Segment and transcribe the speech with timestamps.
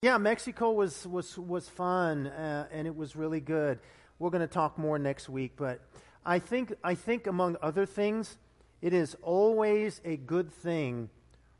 [0.00, 3.80] Yeah, Mexico was was was fun, uh, and it was really good.
[4.20, 5.80] We're going to talk more next week, but
[6.24, 8.38] I think I think among other things,
[8.80, 11.10] it is always a good thing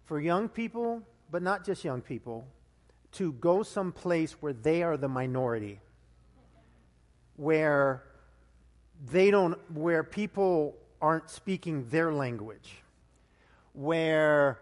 [0.05, 2.47] for young people, but not just young people,
[3.15, 5.81] to go someplace where they are the minority,
[7.35, 8.05] where
[9.11, 12.85] they don't, where people aren't speaking their language,
[13.73, 14.61] where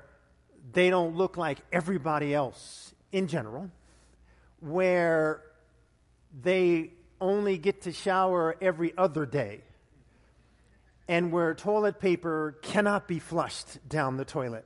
[0.73, 3.71] they don't look like everybody else in general,
[4.61, 5.43] where
[6.43, 6.91] they
[7.21, 9.63] only get to shower every other day,
[11.09, 14.65] and where toilet paper cannot be flushed down the toilet.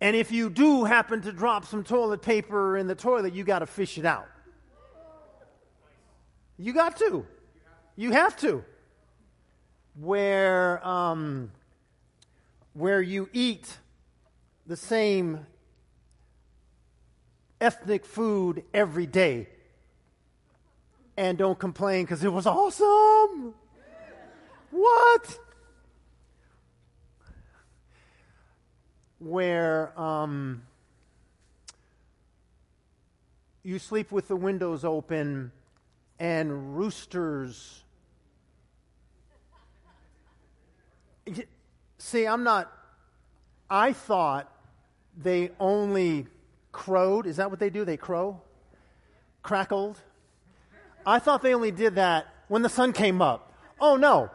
[0.00, 3.58] And if you do happen to drop some toilet paper in the toilet, you got
[3.60, 4.28] to fish it out.
[6.56, 7.26] You got to.
[7.96, 8.64] You have to.
[10.00, 11.50] Where, um,
[12.74, 13.76] where you eat
[14.66, 15.46] the same
[17.60, 19.48] ethnic food every day
[21.16, 23.52] and don't complain because it was awesome.
[24.70, 25.38] What?
[29.18, 30.62] Where um,
[33.64, 35.50] you sleep with the windows open
[36.20, 37.82] and roosters.
[41.98, 42.72] See, I'm not.
[43.68, 44.50] I thought
[45.16, 46.28] they only
[46.78, 47.26] crowed.
[47.26, 47.84] Is that what they do?
[47.84, 48.40] They crow?
[49.42, 50.00] Crackled?
[51.04, 53.52] I thought they only did that when the sun came up.
[53.80, 54.30] Oh, no.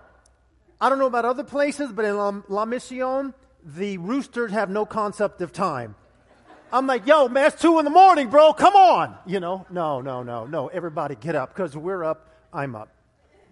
[0.82, 3.34] I don't know about other places, but in La, Mission,
[3.64, 5.96] the roosters have no concept of time.
[6.74, 8.52] I'm like, yo, man, it's two in the morning, bro.
[8.52, 9.16] Come on.
[9.26, 10.68] You know, no, no, no, no.
[10.68, 12.28] Everybody get up because we're up.
[12.52, 12.90] I'm up.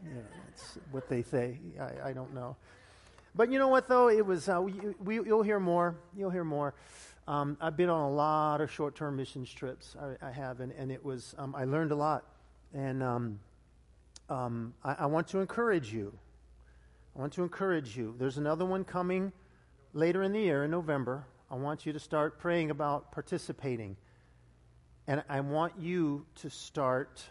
[0.03, 1.59] You know, that's what they say.
[1.79, 2.57] I, I, don't know.
[3.35, 4.09] But you know what, though?
[4.09, 5.95] It was, uh, we, we, you'll hear more.
[6.17, 6.73] You'll hear more.
[7.27, 9.95] Um, I've been on a lot of short term missions trips.
[9.99, 12.25] I, I have, and, and, it was, um, I learned a lot.
[12.73, 13.39] And um,
[14.29, 16.13] um, I, I, want to encourage you.
[17.15, 18.15] I want to encourage you.
[18.17, 19.31] There's another one coming
[19.93, 21.25] later in the year, in November.
[21.51, 23.97] I want you to start praying about participating.
[25.07, 27.23] And I want you to start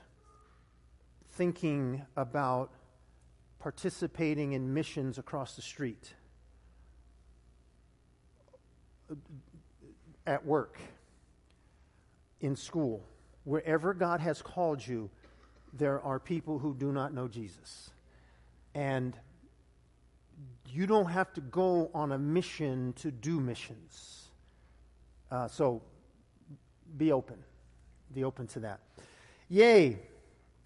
[1.33, 2.71] thinking about
[3.59, 6.15] participating in missions across the street
[10.27, 10.79] at work,
[12.41, 13.03] in school,
[13.45, 15.11] wherever God has called you,
[15.73, 17.91] there are people who do not know Jesus.
[18.75, 19.17] And
[20.69, 24.29] you don't have to go on a mission to do missions.
[25.31, 25.83] Uh, so
[26.97, 27.37] be open.
[28.13, 28.81] Be open to that.
[29.49, 29.99] Yay.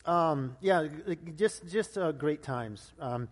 [0.05, 0.87] Um, yeah,
[1.37, 2.93] just, just uh, great times.
[3.01, 3.29] Um,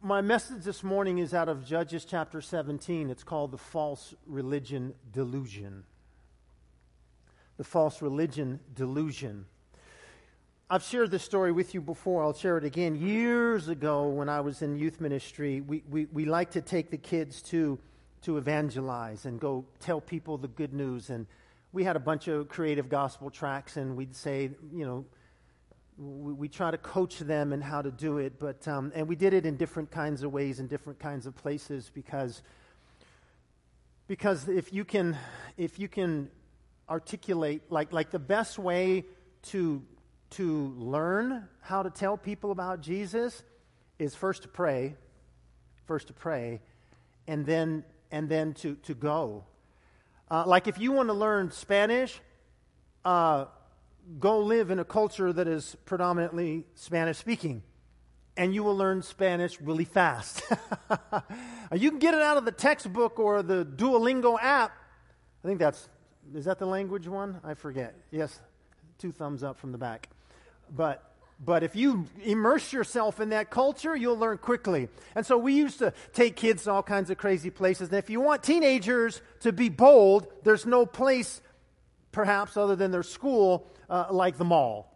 [0.00, 3.10] my message this morning is out of Judges chapter 17.
[3.10, 5.84] It's called The False Religion Delusion.
[7.58, 9.46] The False Religion Delusion.
[10.70, 12.22] I've shared this story with you before.
[12.22, 12.96] I'll share it again.
[12.96, 16.96] Years ago, when I was in youth ministry, we, we, we like to take the
[16.96, 17.78] kids to,
[18.22, 21.10] to evangelize and go tell people the good news.
[21.10, 21.26] And
[21.72, 25.04] we had a bunch of creative gospel tracts, and we'd say, you know,
[25.96, 29.14] we, we, try to coach them in how to do it, but um, and we
[29.14, 32.42] did it in different kinds of ways in different kinds of places because
[34.08, 35.16] because if you can
[35.56, 36.30] if you can
[36.88, 39.04] articulate like like the best way
[39.42, 39.82] to
[40.30, 43.42] to learn how to tell people about Jesus
[43.98, 44.96] is first to pray,
[45.86, 46.60] first to pray,
[47.28, 49.44] and then and then to to go.
[50.28, 52.20] Uh, like if you want to learn Spanish.
[53.04, 53.44] Uh,
[54.18, 57.62] go live in a culture that is predominantly Spanish speaking,
[58.36, 60.42] and you will learn Spanish really fast.
[61.72, 64.72] you can get it out of the textbook or the Duolingo app.
[65.44, 65.88] I think that's,
[66.34, 67.40] is that the language one?
[67.44, 67.94] I forget.
[68.10, 68.40] Yes,
[68.98, 70.08] two thumbs up from the back.
[70.74, 74.88] But but if you immerse yourself in that culture, you'll learn quickly.
[75.14, 77.88] And so we used to take kids to all kinds of crazy places.
[77.88, 81.42] And if you want teenagers to be bold, there's no place,
[82.12, 84.90] perhaps, other than their school uh, like the mall.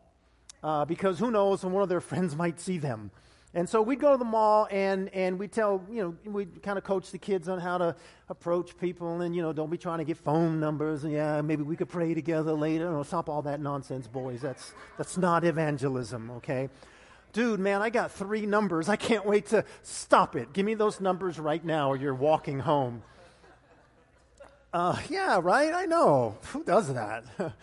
[0.63, 3.11] Uh, because who knows, one of their friends might see them.
[3.55, 6.77] And so we'd go to the mall and, and we tell, you know, we kind
[6.77, 7.97] of coach the kids on how to
[8.29, 11.63] approach people and, you know, don't be trying to get phone numbers and, yeah, maybe
[11.63, 12.91] we could pray together later.
[12.91, 14.43] No, stop all that nonsense, boys.
[14.43, 16.69] That's, that's not evangelism, okay?
[17.33, 18.89] Dude, man, I got three numbers.
[18.89, 20.53] I can't wait to stop it.
[20.53, 23.03] Give me those numbers right now or you're walking home.
[24.73, 25.73] Uh, yeah, right?
[25.73, 26.37] I know.
[26.53, 27.25] Who does that?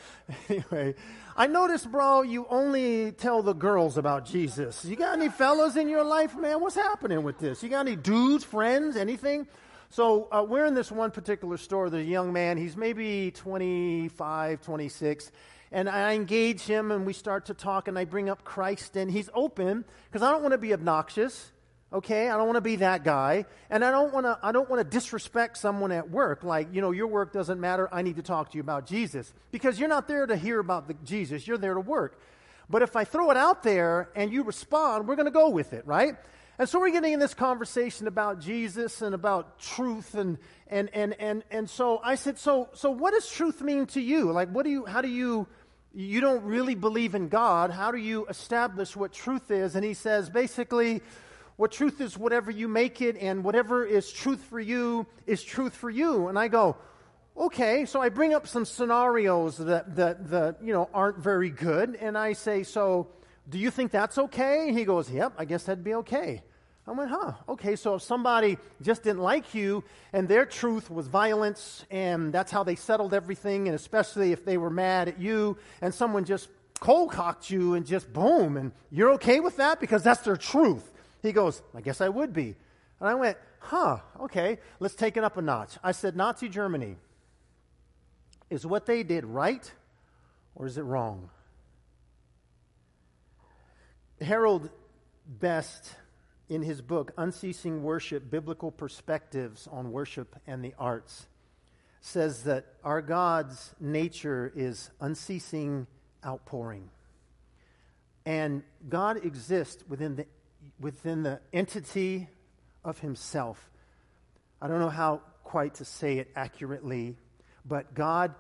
[0.50, 0.96] anyway,
[1.38, 4.84] I noticed, bro, you only tell the girls about Jesus.
[4.84, 6.62] You got any fellas in your life, man?
[6.62, 7.62] What's happening with this?
[7.62, 9.48] You got any dudes, friends, anything?
[9.92, 11.90] So uh, we're in this one particular store.
[11.90, 12.58] There's a young man.
[12.58, 15.32] He's maybe 25, 26.
[15.72, 19.12] And I engage him and we start to talk and I bring up Christ and
[19.12, 21.52] he's open because I don't want to be obnoxious.
[21.94, 24.38] Okay, I don't want to be that guy, and I don't want to.
[24.42, 26.44] I don't want to disrespect someone at work.
[26.44, 27.88] Like, you know, your work doesn't matter.
[27.92, 30.88] I need to talk to you about Jesus because you're not there to hear about
[30.88, 31.48] the Jesus.
[31.48, 32.20] You're there to work.
[32.70, 35.74] But if I throw it out there and you respond, we're going to go with
[35.74, 36.16] it, right?
[36.58, 40.38] And so we're getting in this conversation about Jesus and about truth and
[40.68, 44.32] and and and and so I said, so so what does truth mean to you?
[44.32, 45.48] Like what do you how do you
[45.94, 49.76] you don't really believe in God, how do you establish what truth is?
[49.76, 51.02] And he says basically
[51.58, 55.74] what truth is whatever you make it and whatever is truth for you is truth
[55.76, 56.28] for you.
[56.28, 56.76] And I go,
[57.38, 61.96] okay, so I bring up some scenarios that, that, that you know, aren't very good,
[61.96, 63.08] and I say, so
[63.48, 64.70] do you think that's okay?
[64.70, 66.42] And he goes, yep, I guess that'd be okay.
[66.88, 71.08] I went, huh, okay, so if somebody just didn't like you and their truth was
[71.08, 75.58] violence and that's how they settled everything, and especially if they were mad at you
[75.82, 76.48] and someone just
[76.80, 80.92] cold cocked you and just boom, and you're okay with that because that's their truth.
[81.26, 82.56] He goes, I guess I would be.
[83.00, 85.78] And I went, huh, okay, let's take it up a notch.
[85.84, 86.98] I said, Nazi Germany,
[88.50, 89.70] is what they did right
[90.56, 91.30] or is it wrong?
[94.22, 94.70] Harold
[95.28, 95.96] Best,
[96.48, 101.28] in his book, Unceasing Worship Biblical Perspectives on Worship and the Arts,
[102.02, 105.88] says that our God's nature is unceasing
[106.24, 106.92] outpouring.
[108.26, 110.26] And God exists within the,
[110.80, 112.28] within the entity
[112.84, 113.70] of Himself.
[114.62, 117.16] I don't know how quite to say it accurately,
[117.66, 118.34] but God,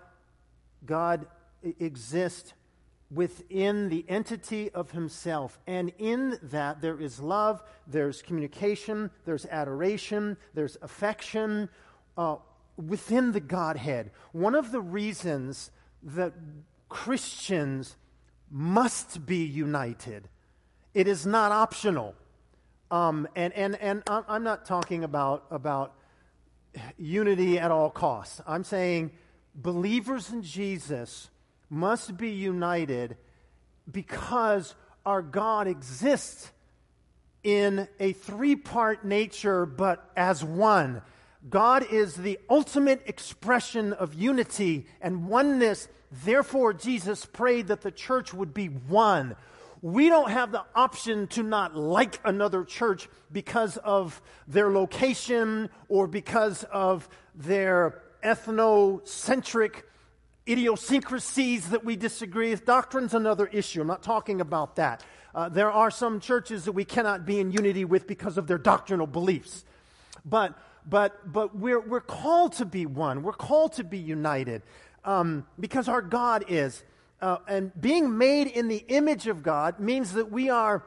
[0.86, 1.28] God
[1.80, 2.54] exists
[3.12, 5.60] within the entity of himself.
[5.68, 11.70] And in that, there is love, there's communication, there's adoration, there's affection
[12.18, 12.38] uh,
[12.76, 14.12] within the Godhead.
[14.32, 15.72] One of the reasons
[16.04, 16.34] that
[16.90, 17.96] Christians
[18.52, 20.28] must be united,
[20.94, 22.16] it is not optional.
[22.92, 25.94] Um, and and, and I'm not talking about, about
[26.98, 28.42] unity at all costs.
[28.48, 29.12] I'm saying
[29.56, 31.30] believers in Jesus
[31.70, 33.18] must be united
[33.92, 36.52] because our God exists
[37.44, 41.02] in a three part nature, but as one.
[41.48, 45.88] God is the ultimate expression of unity and oneness.
[46.12, 49.36] Therefore, Jesus prayed that the church would be one.
[49.86, 56.08] We don't have the option to not like another church because of their location or
[56.08, 59.84] because of their ethnocentric
[60.50, 62.66] idiosyncrasies that we disagree with.
[62.66, 63.82] Doctrine's another issue.
[63.82, 65.04] I'm not talking about that.
[65.36, 68.58] Uh, there are some churches that we cannot be in unity with because of their
[68.58, 69.66] doctrinal beliefs.
[70.26, 70.58] But,
[70.90, 73.22] but, but we're, we're called to be one.
[73.22, 74.64] We're called to be united
[75.04, 76.84] um, because our God is.
[77.22, 80.86] Uh, and being made in the image of God means that we are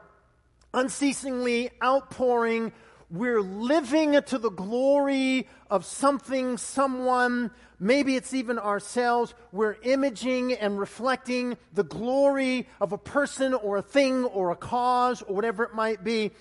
[0.73, 2.71] unceasingly outpouring
[3.11, 7.49] we're living to the glory of something, someone,
[7.79, 9.33] maybe it's even ourselves.
[9.51, 15.23] We're imaging and reflecting the glory of a person or a thing or a cause
[15.23, 16.31] or whatever it might be.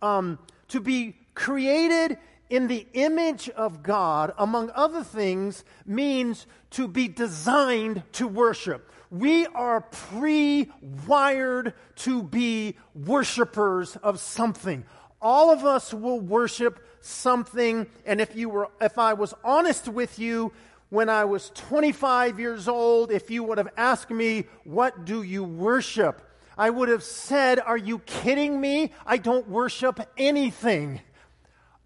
[0.00, 2.16] Um, to be created
[2.48, 8.90] in the image of God, among other things, means to be designed to worship.
[9.10, 10.70] We are pre
[11.06, 14.84] wired to be worshipers of something
[15.20, 17.86] all of us will worship something.
[18.04, 20.52] And if you were, if I was honest with you
[20.88, 25.42] when I was 25 years old, if you would have asked me, what do you
[25.42, 26.22] worship?
[26.56, 28.92] I would have said, are you kidding me?
[29.04, 31.00] I don't worship anything.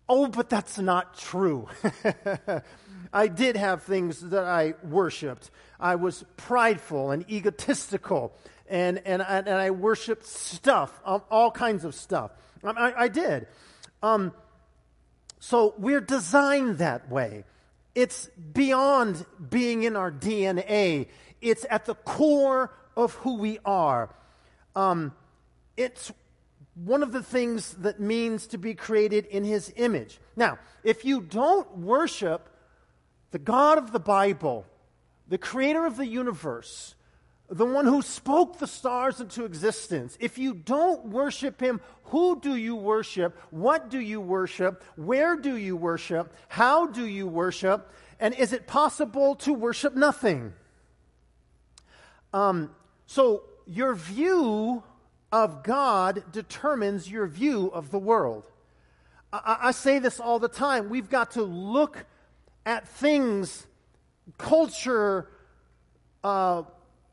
[0.09, 1.69] Oh, but that's not true.
[3.13, 5.51] I did have things that I worshiped.
[5.79, 8.33] I was prideful and egotistical,
[8.69, 12.31] and, and, and I worshiped stuff, um, all kinds of stuff.
[12.63, 13.47] I, I did.
[14.03, 14.33] Um,
[15.39, 17.45] so we're designed that way.
[17.95, 21.09] It's beyond being in our DNA,
[21.41, 24.15] it's at the core of who we are.
[24.77, 25.13] Um,
[25.77, 26.13] it's
[26.75, 30.21] one of the things that means to be created in his image.
[30.37, 32.49] Now, if you don't worship
[33.31, 34.67] the God of the Bible,
[35.29, 36.95] the creator of the universe,
[37.49, 40.17] the one who spoke the stars into existence.
[40.21, 43.37] If you don't worship him, who do you worship?
[43.51, 44.83] What do you worship?
[44.97, 46.33] Where do you worship?
[46.49, 47.91] How do you worship?
[48.21, 50.53] And is it possible to worship nothing?
[52.33, 52.71] Um,
[53.07, 54.85] so, your view
[55.33, 58.47] of God determines your view of the world.
[59.33, 60.89] I, I say this all the time.
[60.89, 62.05] We've got to look
[62.67, 63.67] at things,
[64.39, 65.29] culture,
[66.23, 66.63] uh,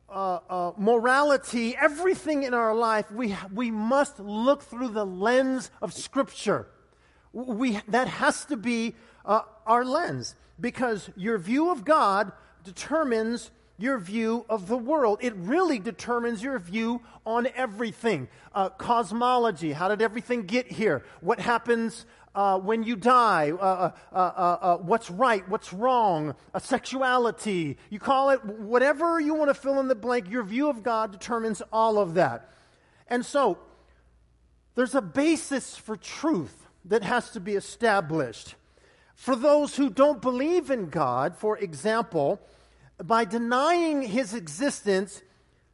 [0.10, 5.94] uh, uh, morality, everything in our life, we, we must look through the lens of
[5.94, 6.68] Scripture.
[7.34, 12.32] We, that has to be uh, our lens because your view of God
[12.64, 15.20] determines your view of the world.
[15.22, 18.28] It really determines your view on everything.
[18.54, 21.04] Uh, cosmology, how did everything get here?
[21.22, 22.06] What happens
[22.38, 23.50] uh, when you die?
[23.50, 24.18] Uh, uh, uh,
[24.62, 25.48] uh what's right?
[25.50, 26.36] What's wrong?
[26.60, 27.78] sexuality.
[27.90, 30.30] You call it whatever you want to fill in the blank.
[30.30, 32.52] Your view of God determines all of that.
[33.08, 33.58] And so,
[34.76, 38.54] there's a basis for truth that has to be established.
[39.16, 42.40] For those who don't believe in God, for example,
[43.04, 45.24] by denying his existence,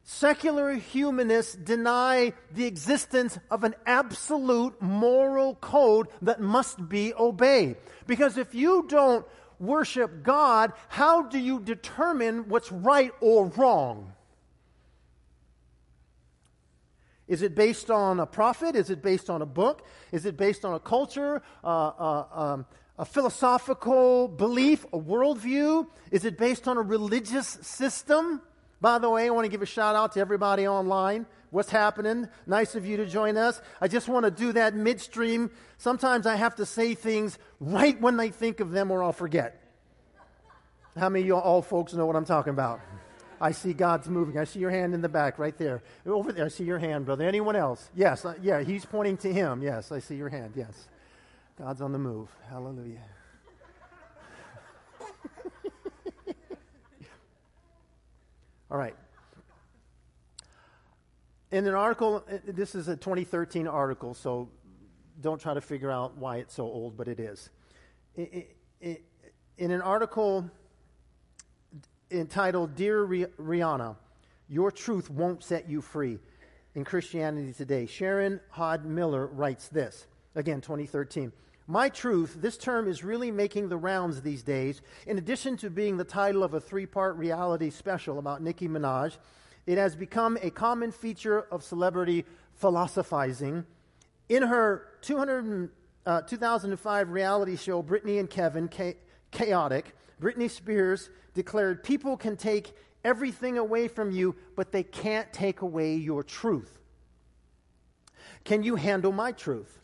[0.04, 7.76] secular humanists deny the existence of an absolute moral code that must be obeyed.
[8.06, 9.26] Because if you don't
[9.58, 14.12] worship God, how do you determine what's right or wrong?
[17.26, 18.76] Is it based on a prophet?
[18.76, 19.86] Is it based on a book?
[20.12, 21.40] Is it based on a culture?
[21.64, 22.66] Uh, uh, um,
[22.98, 25.86] a philosophical belief, a worldview?
[26.10, 28.42] Is it based on a religious system?
[28.80, 31.26] By the way, I want to give a shout out to everybody online.
[31.50, 32.28] What's happening?
[32.46, 33.60] Nice of you to join us.
[33.80, 35.50] I just want to do that midstream.
[35.78, 39.60] Sometimes I have to say things right when they think of them or I'll forget.
[40.98, 42.80] How many of you all folks know what I'm talking about?
[43.40, 44.38] I see God's moving.
[44.38, 45.82] I see your hand in the back right there.
[46.06, 47.26] Over there, I see your hand, brother.
[47.26, 47.90] Anyone else?
[47.94, 49.62] Yes, uh, yeah, he's pointing to him.
[49.62, 50.54] Yes, I see your hand.
[50.56, 50.88] Yes.
[51.58, 52.28] God's on the move.
[52.48, 53.02] Hallelujah.
[58.74, 58.96] All right.
[61.52, 64.48] In an article, this is a 2013 article, so
[65.20, 67.50] don't try to figure out why it's so old, but it is.
[68.16, 68.98] in
[69.58, 70.50] an article
[72.10, 73.94] entitled Dear Rihanna,
[74.48, 76.18] Your Truth Won't Set You Free
[76.74, 80.08] in Christianity Today, Sharon Hodde Miller writes this.
[80.34, 81.30] Again, 2013.
[81.66, 84.82] My Truth, this term is really making the rounds these days.
[85.06, 89.16] In addition to being the title of a three part reality special about Nicki Minaj,
[89.66, 93.64] it has become a common feature of celebrity philosophizing.
[94.28, 95.70] In her 200,
[96.04, 98.68] uh, 2005 reality show, Britney and Kevin,
[99.30, 105.62] Chaotic, Britney Spears declared, People can take everything away from you, but they can't take
[105.62, 106.78] away your truth.
[108.44, 109.80] Can you handle my truth?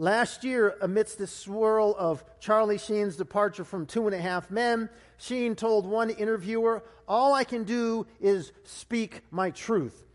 [0.00, 4.88] Last year, amidst the swirl of Charlie Sheen's departure from Two and a Half Men,
[5.18, 10.06] Sheen told one interviewer, All I can do is speak my truth.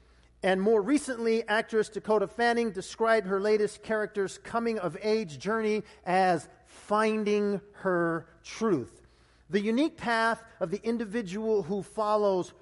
[0.42, 6.50] And more recently, actress Dakota Fanning described her latest character's coming of age journey as
[6.66, 9.06] finding her truth.
[9.52, 12.54] The unique path of the individual who follows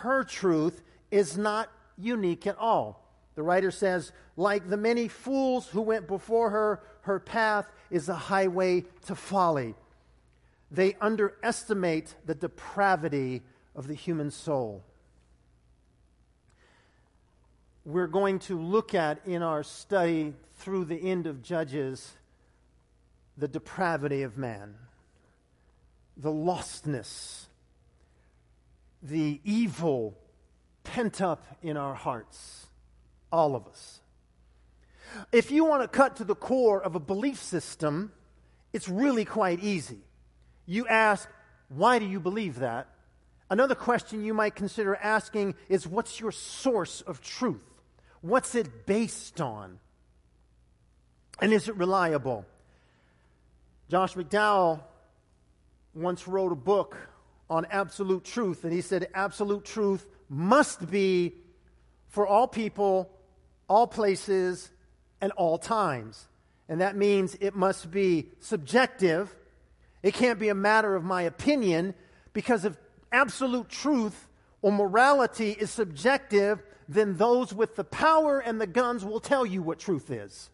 [0.00, 3.08] her truth is not unique at all.
[3.36, 8.14] The writer says, like the many fools who went before her, her path is a
[8.14, 9.74] highway to folly.
[10.70, 13.42] They underestimate the depravity
[13.74, 14.84] of the human soul.
[17.84, 22.12] We're going to look at in our study through the end of Judges
[23.36, 24.76] the depravity of man,
[26.16, 27.46] the lostness,
[29.02, 30.16] the evil
[30.84, 32.68] pent up in our hearts
[33.32, 34.00] all of us.
[35.32, 38.12] If you want to cut to the core of a belief system,
[38.72, 39.98] it's really quite easy.
[40.66, 41.28] You ask,
[41.68, 42.88] why do you believe that?
[43.50, 47.64] Another question you might consider asking is, what's your source of truth?
[48.20, 49.78] What's it based on?
[51.40, 52.44] And is it reliable?
[53.88, 54.82] Josh McDowell
[55.94, 56.96] once wrote a book
[57.48, 61.34] on absolute truth, and he said absolute truth must be
[62.08, 63.10] for all people
[63.68, 64.70] all places,
[65.20, 66.28] and all times.
[66.68, 69.34] And that means it must be subjective.
[70.02, 71.94] It can't be a matter of my opinion
[72.32, 72.76] because if
[73.10, 74.28] absolute truth
[74.60, 79.62] or morality is subjective, then those with the power and the guns will tell you
[79.62, 80.50] what truth is.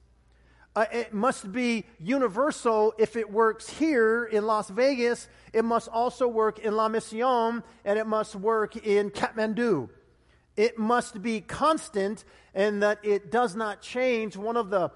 [0.77, 2.95] Uh, it must be universal.
[2.99, 7.99] If it works here in Las Vegas, it must also work in La Mission and
[7.99, 9.89] it must work in Kathmandu.
[10.57, 14.37] It must be constant and that it does not change.
[14.37, 14.91] One of the,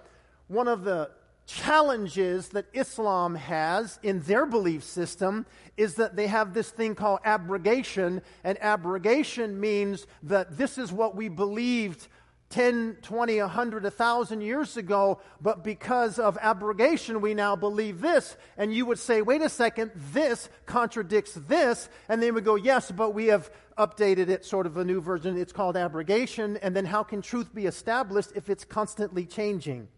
[0.47, 1.11] one of the
[1.47, 5.47] challenges that Islam has in their belief system
[5.77, 11.17] is that they have this thing called abrogation, and abrogation means that this is what
[11.17, 12.07] we believed
[12.51, 18.37] 10, 20, 100, 1,000 years ago, but because of abrogation, we now believe this.
[18.57, 21.91] And you would say, wait a second, this contradicts this.
[22.09, 25.37] And they would go, yes, but we have updated it, sort of a new version.
[25.37, 26.57] It's called abrogation.
[26.59, 29.89] And then how can truth be established if it's constantly changing?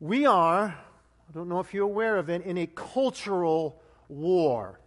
[0.00, 4.80] We are, I don't know if you're aware of it, in a cultural war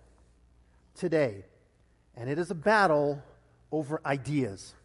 [0.94, 1.46] today.
[2.18, 3.24] And it is a battle
[3.72, 4.76] over ideas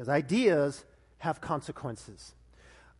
[0.00, 0.86] because ideas
[1.18, 2.32] have consequences.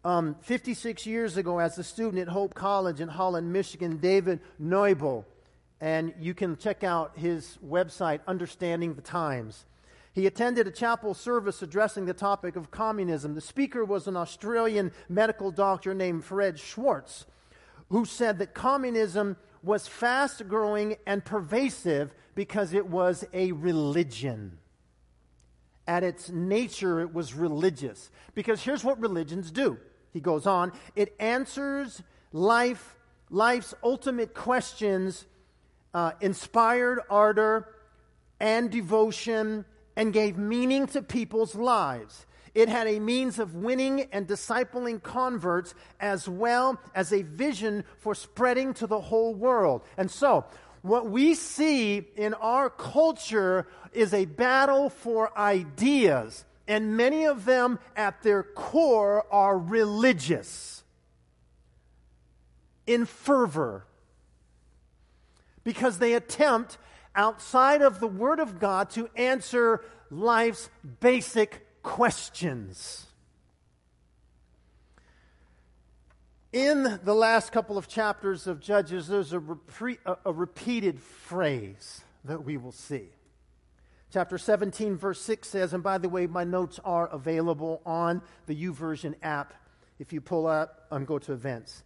[0.04, 5.24] Um, 56 years ago, as a student at Hope College in Holland, Michigan, David Noebel,
[5.80, 9.64] and you can check out his website, Understanding the Times.
[10.12, 13.34] He attended a chapel service addressing the topic of communism.
[13.34, 17.24] The speaker was an Australian medical doctor named Fred Schwarz,
[17.88, 24.58] who said that communism was fast growing and pervasive because it was a religion
[25.90, 28.10] at its nature, it was religious.
[28.36, 29.76] Because here's what religions do.
[30.12, 32.00] He goes on it answers
[32.32, 32.96] life,
[33.28, 35.26] life's ultimate questions,
[35.92, 37.68] uh, inspired ardor
[38.38, 39.64] and devotion,
[39.96, 42.24] and gave meaning to people's lives.
[42.54, 48.14] It had a means of winning and discipling converts as well as a vision for
[48.14, 49.82] spreading to the whole world.
[49.96, 50.44] And so,
[50.82, 57.78] what we see in our culture is a battle for ideas, and many of them
[57.96, 60.82] at their core are religious
[62.86, 63.84] in fervor
[65.64, 66.78] because they attempt
[67.14, 70.70] outside of the Word of God to answer life's
[71.00, 73.06] basic questions.
[76.52, 82.00] In the last couple of chapters of Judges, there's a, repre- a, a repeated phrase
[82.24, 83.10] that we will see.
[84.12, 88.64] Chapter 17, verse 6 says, and by the way, my notes are available on the
[88.64, 89.54] YouVersion app.
[90.00, 91.84] If you pull up and go to events.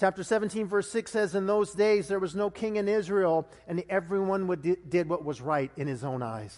[0.00, 3.84] Chapter 17, verse 6 says, In those days there was no king in Israel, and
[3.88, 4.48] everyone
[4.88, 6.56] did what was right in his own eyes.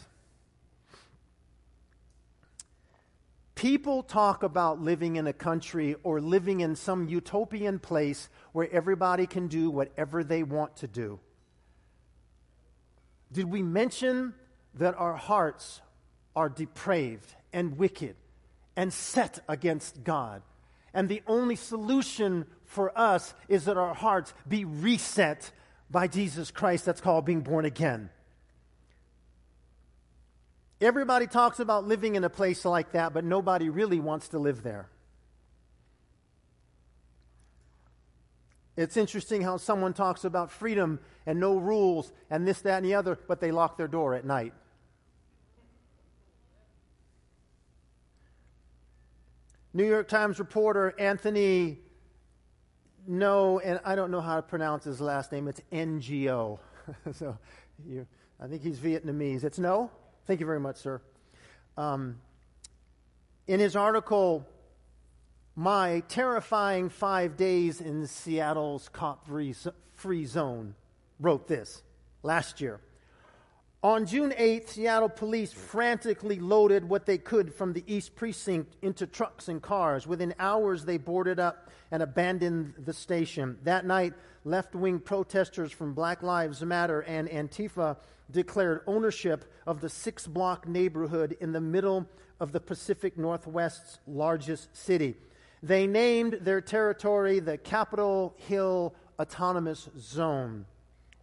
[3.63, 9.25] People talk about living in a country or living in some utopian place where everybody
[9.25, 11.21] can do whatever they want to do.
[13.31, 14.35] Did we mention
[14.75, 15.81] that our hearts
[16.35, 18.17] are depraved and wicked
[18.75, 20.43] and set against God?
[20.93, 25.53] And the only solution for us is that our hearts be reset
[25.89, 26.85] by Jesus Christ.
[26.85, 28.11] That's called being born again.
[30.83, 34.65] Everybody talks about living in a place like that, but nobody really wants to live
[34.65, 34.89] there.
[38.77, 42.95] It's interesting how someone talks about freedom and no rules and this, that, and the
[42.95, 44.55] other, but they lock their door at night.
[49.73, 51.79] New York Times reporter Anthony
[53.07, 55.47] No, and I don't know how to pronounce his last name.
[55.47, 56.59] It's NGO.
[57.13, 57.39] so
[57.87, 58.05] you,
[58.41, 59.45] I think he's Vietnamese.
[59.45, 59.93] It's No?
[60.27, 61.01] Thank you very much, sir.
[61.77, 62.19] Um,
[63.49, 64.47] in his article,
[65.57, 70.75] My Terrifying Five Days in Seattle's Cop Free Zone,
[71.19, 71.83] wrote this
[72.23, 72.81] last year.
[73.85, 79.09] On June 8th, Seattle police frantically loaded what they could from the East Precinct into
[79.09, 80.07] trucks and cars.
[80.07, 83.59] Within hours, they boarded up and abandoned the station.
[83.65, 84.15] That night,
[84.45, 87.97] left wing protesters from Black Lives Matter and Antifa
[88.31, 94.77] declared ownership of the six block neighborhood in the middle of the Pacific Northwest's largest
[94.77, 95.17] city.
[95.61, 100.67] They named their territory the Capitol Hill Autonomous Zone,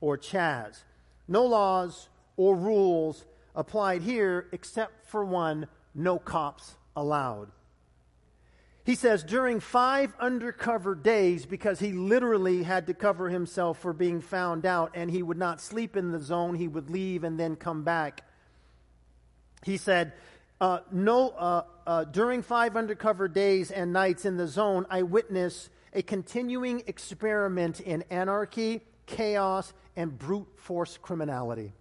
[0.02, 0.84] or CHAZ.
[1.26, 2.09] No laws
[2.39, 7.49] or rules applied here except for one no cops allowed.
[8.86, 14.21] He says during five undercover days, because he literally had to cover himself for being
[14.21, 17.58] found out, and he would not sleep in the zone, he would leave and then
[17.58, 18.23] come back.
[19.65, 20.13] He said,
[20.62, 25.69] uh, no, uh, uh, during five undercover days and nights in the zone, I witnessed
[25.93, 31.73] a continuing experiment in anarchy, chaos, and brute force criminality.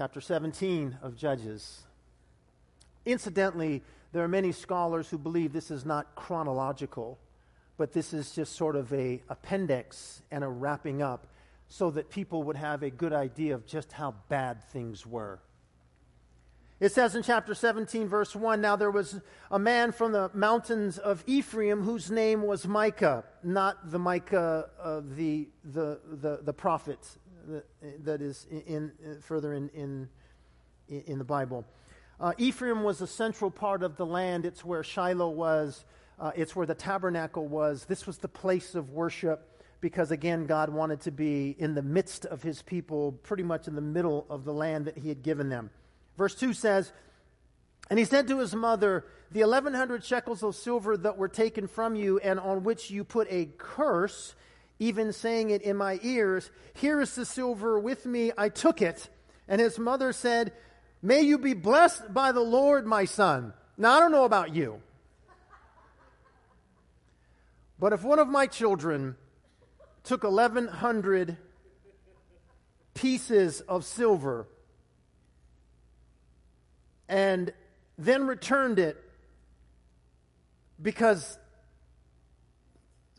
[0.00, 1.82] Chapter 17 of Judges.
[3.04, 3.82] Incidentally,
[4.12, 7.18] there are many scholars who believe this is not chronological,
[7.76, 11.26] but this is just sort of a appendix and a wrapping up
[11.68, 15.38] so that people would have a good idea of just how bad things were.
[16.80, 20.96] It says in chapter 17, verse 1 Now there was a man from the mountains
[20.96, 27.06] of Ephraim whose name was Micah, not the Micah, uh, the, the, the, the prophet,
[27.48, 30.08] that, that is in, in further in, in,
[30.88, 31.64] in the Bible.
[32.20, 34.44] Uh, Ephraim was a central part of the land.
[34.44, 35.84] It's where Shiloh was.
[36.18, 37.86] Uh, it's where the tabernacle was.
[37.86, 42.26] This was the place of worship because, again, God wanted to be in the midst
[42.26, 45.48] of his people, pretty much in the middle of the land that he had given
[45.48, 45.70] them.
[46.18, 46.92] Verse 2 says,
[47.88, 51.94] And he said to his mother, The 1100 shekels of silver that were taken from
[51.94, 54.34] you and on which you put a curse,
[54.80, 59.08] even saying it in my ears, Here is the silver with me, I took it.
[59.46, 60.52] And his mother said,
[61.02, 63.52] May you be blessed by the Lord, my son.
[63.76, 64.80] Now, I don't know about you,
[67.78, 69.16] but if one of my children
[70.02, 71.36] took 1,100
[72.94, 74.46] pieces of silver
[77.08, 77.52] and
[77.96, 79.02] then returned it
[80.80, 81.38] because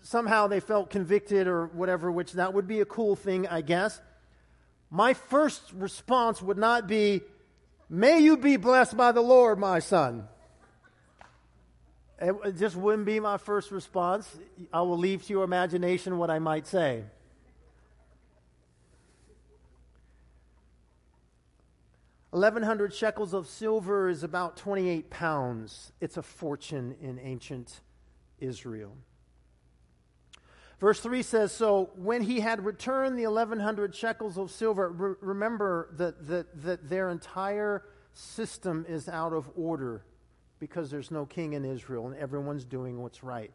[0.02, 4.02] somehow they felt convicted or whatever, which that would be a cool thing, I guess.
[4.90, 7.22] My first response would not be,
[7.90, 10.28] May you be blessed by the Lord, my son.
[12.22, 14.38] It just wouldn't be my first response.
[14.72, 17.04] I will leave to your imagination what I might say.
[22.32, 25.92] Eleven hundred shekels of silver is about twenty-eight pounds.
[26.00, 27.82] It's a fortune in ancient
[28.40, 28.96] Israel.
[30.82, 35.90] Verse 3 says So when he had returned the 1100 shekels of silver, re- remember
[35.98, 40.04] that, that, that their entire system is out of order
[40.60, 43.52] because there's no king in Israel and everyone's doing what's right.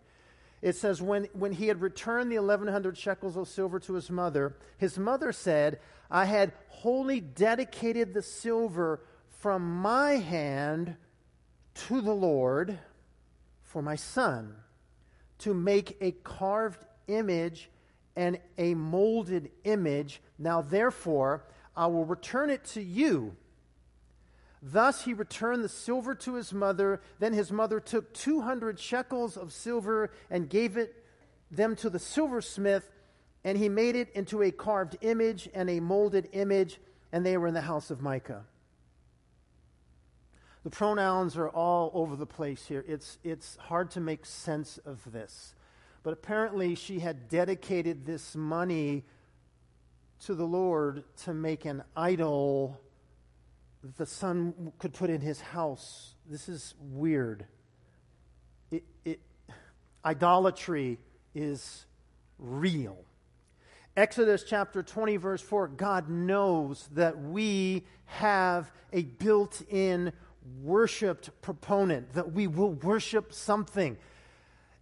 [0.62, 4.57] It says, when, when he had returned the 1100 shekels of silver to his mother,
[4.79, 10.97] his mother said, I had wholly dedicated the silver from my hand
[11.75, 12.79] to the Lord
[13.62, 14.55] for my son
[15.39, 17.71] to make a carved image
[18.14, 20.21] and a molded image.
[20.38, 21.45] Now, therefore,
[21.77, 23.37] I will return it to you.
[24.62, 27.01] Thus he returned the silver to his mother.
[27.19, 31.05] Then his mother took 200 shekels of silver and gave it
[31.51, 32.90] them to the silversmith,
[33.45, 36.81] and he made it into a carved image and a molded image,
[37.12, 38.45] and they were in the house of Micah.
[40.64, 42.85] The pronouns are all over the place here.
[42.88, 45.55] It's, it's hard to make sense of this.
[46.07, 49.03] But apparently, she had dedicated this money
[50.21, 52.81] to the Lord to make an idol
[53.83, 56.14] that the son could put in his house.
[56.25, 57.45] This is weird.
[58.71, 59.21] It, it,
[60.05, 60.99] idolatry
[61.35, 61.87] is
[62.38, 62.99] real.
[63.97, 70.12] Exodus chapter 20, verse 4 God knows that we have a built in
[70.62, 73.97] worshiped proponent, that we will worship something.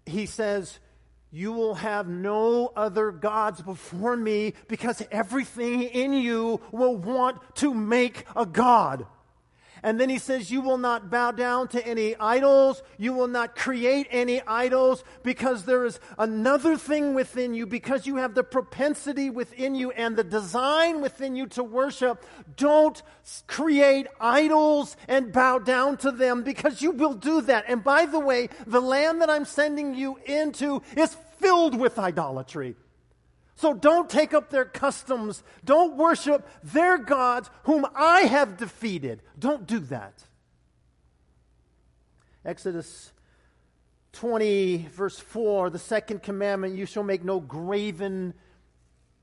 [0.04, 0.80] He says,
[1.34, 7.74] you will have no other gods before me because everything in you will want to
[7.74, 9.04] make a God.
[9.84, 12.82] And then he says, You will not bow down to any idols.
[12.96, 18.16] You will not create any idols because there is another thing within you, because you
[18.16, 22.24] have the propensity within you and the design within you to worship.
[22.56, 23.02] Don't
[23.46, 27.66] create idols and bow down to them because you will do that.
[27.68, 31.14] And by the way, the land that I'm sending you into is
[31.44, 32.74] filled with idolatry.
[33.56, 35.42] So don't take up their customs.
[35.64, 39.20] Don't worship their gods whom I have defeated.
[39.38, 40.24] Don't do that.
[42.44, 43.12] Exodus
[44.12, 48.34] 20, verse 4, the second commandment you shall make no graven,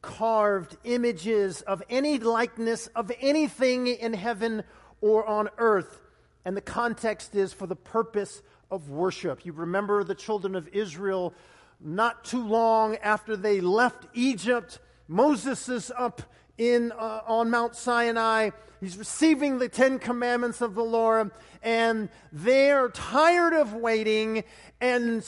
[0.01, 4.63] carved images of any likeness of anything in heaven
[5.01, 6.01] or on earth.
[6.45, 9.45] And the context is for the purpose of worship.
[9.45, 11.33] You remember the children of Israel
[11.83, 14.79] not too long after they left Egypt.
[15.07, 16.21] Moses is up
[16.57, 18.51] in, uh, on Mount Sinai.
[18.79, 24.43] He's receiving the Ten Commandments of the Lord, and they're tired of waiting,
[24.79, 25.21] and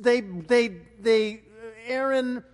[0.00, 0.68] they, they,
[1.00, 1.42] they,
[1.86, 2.44] Aaron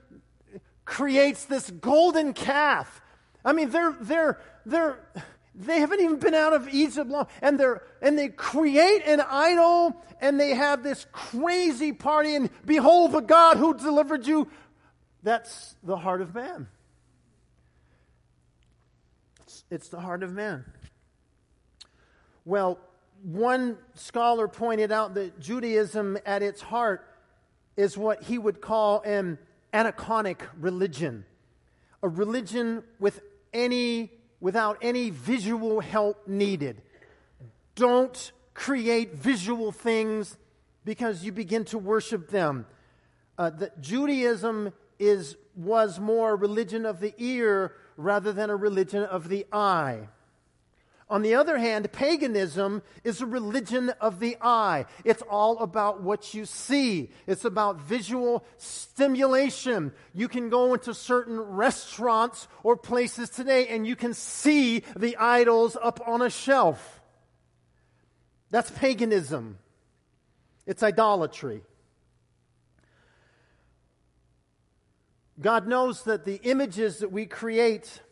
[0.84, 3.02] creates this golden calf.
[3.44, 4.98] I mean, they're, they're, they're,
[5.54, 9.96] they haven't even been out of Egypt long, and they're and they create an idol,
[10.20, 14.48] and they have this crazy party, and behold the God who delivered you.
[15.22, 16.68] That's the heart of man.
[19.42, 20.64] It's, it's the heart of man.
[22.44, 22.78] Well,
[23.22, 27.04] one scholar pointed out that Judaism, at its heart,
[27.76, 29.38] is what he would call an
[29.72, 31.24] aniconic religion,
[32.02, 33.20] a religion with
[33.52, 36.82] any without any visual help needed.
[37.74, 40.36] Don't create visual things
[40.84, 42.66] because you begin to worship them.
[43.36, 49.02] Uh, that Judaism is was more a religion of the ear rather than a religion
[49.02, 50.08] of the eye.
[51.10, 54.84] On the other hand, paganism is a religion of the eye.
[55.04, 57.10] It's all about what you see.
[57.26, 59.92] It's about visual stimulation.
[60.12, 65.78] You can go into certain restaurants or places today and you can see the idols
[65.82, 67.00] up on a shelf.
[68.50, 69.58] That's paganism.
[70.66, 71.62] It's idolatry.
[75.40, 78.02] God knows that the images that we create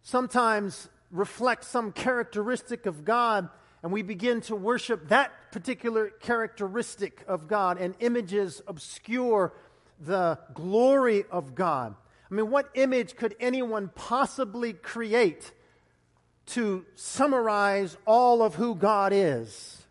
[0.00, 3.48] sometimes reflect some characteristic of God,
[3.82, 9.52] and we begin to worship that particular characteristic of God, and images obscure
[10.00, 11.94] the glory of God.
[12.30, 15.52] I mean, what image could anyone possibly create
[16.46, 19.81] to summarize all of who God is?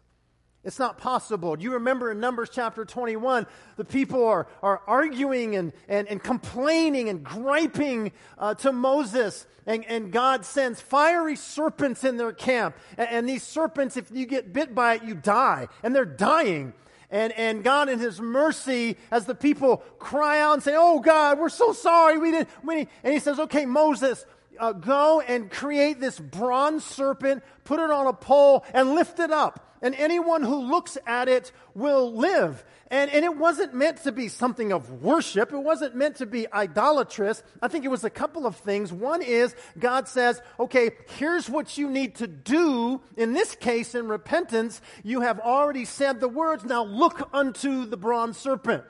[0.63, 1.55] It's not possible.
[1.55, 3.47] Do you remember in Numbers chapter 21,
[3.77, 9.83] the people are, are arguing and, and, and complaining and griping uh, to Moses, and,
[9.85, 12.75] and God sends fiery serpents in their camp.
[12.95, 15.67] And, and these serpents, if you get bit by it, you die.
[15.81, 16.73] And they're dying.
[17.09, 21.39] And, and God, in His mercy, as the people cry out and say, Oh God,
[21.39, 22.49] we're so sorry, we didn't.
[22.63, 24.25] We and He says, Okay, Moses,
[24.59, 29.31] uh, go and create this bronze serpent, put it on a pole, and lift it
[29.31, 32.63] up and anyone who looks at it will live.
[32.91, 35.53] And, and it wasn't meant to be something of worship.
[35.53, 37.41] It wasn't meant to be idolatrous.
[37.61, 38.91] I think it was a couple of things.
[38.91, 43.01] One is God says, okay, here's what you need to do.
[43.15, 46.65] In this case, in repentance, you have already said the words.
[46.65, 48.83] Now look unto the bronze serpent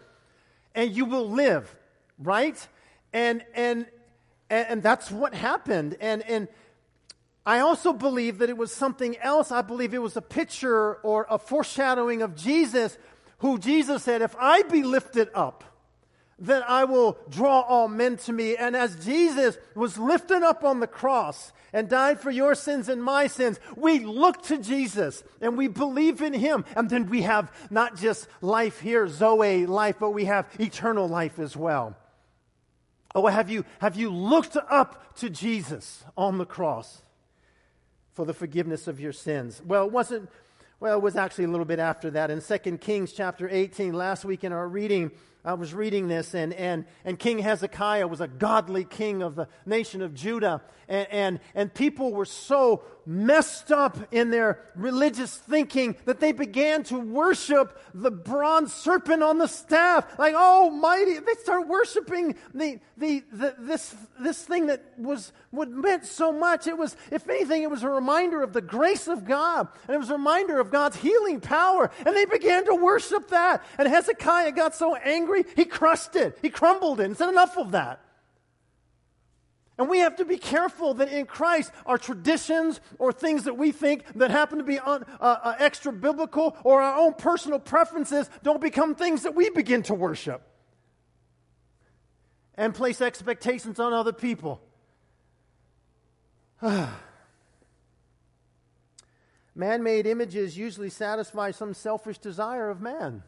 [0.74, 1.74] and you will live.
[2.18, 2.68] Right?
[3.14, 3.86] And, and,
[4.50, 5.98] and, that's what happened.
[6.00, 6.48] And, and,
[7.46, 9.52] I also believe that it was something else.
[9.52, 12.98] I believe it was a picture or a foreshadowing of Jesus,
[13.40, 15.64] who Jesus said, If I be lifted up,
[16.38, 18.56] then I will draw all men to me.
[18.56, 23.04] And as Jesus was lifted up on the cross and died for your sins and
[23.04, 26.66] my sins, we look to Jesus and we believe in him.
[26.76, 31.40] And then we have not just life here, Zoe life, but we have eternal life
[31.40, 31.96] as well.
[33.14, 37.02] Oh, have you, have you looked up to Jesus on the cross?
[38.14, 39.62] For the forgiveness of your sins.
[39.66, 40.30] Well, it wasn't,
[40.80, 42.32] well, it was actually a little bit after that.
[42.32, 45.12] In 2 Kings chapter 18, last week in our reading,
[45.44, 49.48] I was reading this, and, and, and King Hezekiah was a godly king of the
[49.66, 50.62] nation of Judah.
[50.88, 56.84] And, and, and people were so messed up in their religious thinking that they began
[56.84, 60.20] to worship the bronze serpent on the staff.
[60.20, 61.18] Like, oh, mighty.
[61.18, 66.66] They start worshiping the, the, the, this, this thing that was what meant so much.
[66.66, 69.68] It was, if anything, it was a reminder of the grace of God.
[69.88, 71.92] And it was a reminder of God's healing power.
[72.06, 73.64] And they began to worship that.
[73.78, 76.40] And Hezekiah got so angry, he crushed it.
[76.42, 78.00] He crumbled it and said, enough of that.
[79.78, 83.72] And we have to be careful that in Christ, our traditions or things that we
[83.72, 88.30] think that happen to be un, uh, uh, extra biblical or our own personal preferences
[88.44, 90.44] don't become things that we begin to worship
[92.56, 94.62] and place expectations on other people.
[99.56, 103.24] man made images usually satisfy some selfish desire of man.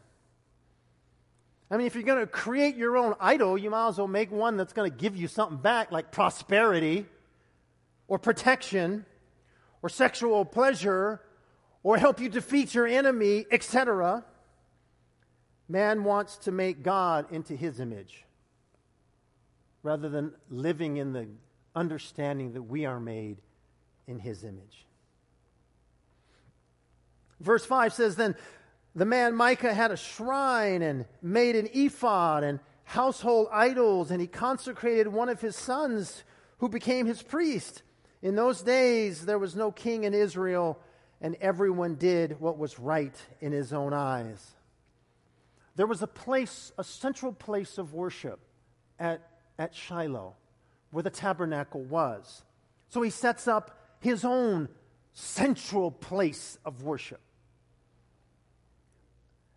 [1.70, 4.30] I mean, if you're going to create your own idol, you might as well make
[4.30, 7.06] one that's going to give you something back, like prosperity
[8.06, 9.04] or protection
[9.82, 11.20] or sexual pleasure
[11.82, 14.24] or help you defeat your enemy, etc.
[15.68, 18.24] Man wants to make God into his image
[19.82, 21.26] rather than living in the
[21.74, 23.38] understanding that we are made
[24.06, 24.86] in his image.
[27.40, 28.36] Verse 5 says, Then
[28.94, 34.26] the man Micah had a shrine and made an ephod and household idols, and he
[34.26, 36.22] consecrated one of his sons
[36.58, 37.82] who became his priest.
[38.22, 40.78] In those days, there was no king in Israel,
[41.20, 44.54] and everyone did what was right in his own eyes.
[45.76, 48.40] There was a place, a central place of worship
[48.98, 50.36] at, at Shiloh,
[50.94, 52.44] where the tabernacle was.
[52.88, 54.68] So he sets up his own
[55.12, 57.20] central place of worship.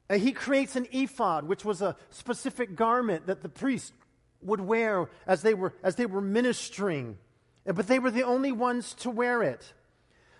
[0.09, 3.93] Uh, he creates an ephod, which was a specific garment that the priest
[4.41, 7.19] would wear as they were, as they were ministering.
[7.67, 9.73] Uh, but they were the only ones to wear it.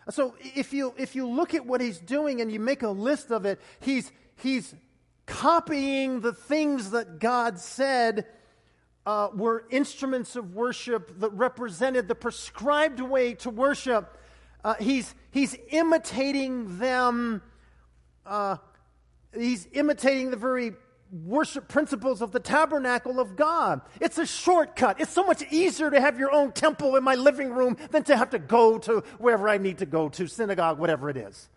[0.08, 2.90] Uh, so if you, if you look at what he's doing and you make a
[2.90, 4.74] list of it, he's, he's
[5.28, 8.26] copying the things that God said
[9.08, 14.20] uh, were instruments of worship that represented the prescribed way to worship.
[14.64, 17.42] Uh, he's, he's imitating them
[18.28, 18.58] uh,
[19.34, 20.74] he's imitating the very
[21.26, 23.82] worship principles of the tabernacle of God.
[24.02, 25.00] It's a shortcut.
[25.00, 28.18] It's so much easier to have your own temple in my living room than to
[28.18, 31.50] have to go to wherever I need to go to, synagogue, whatever it is.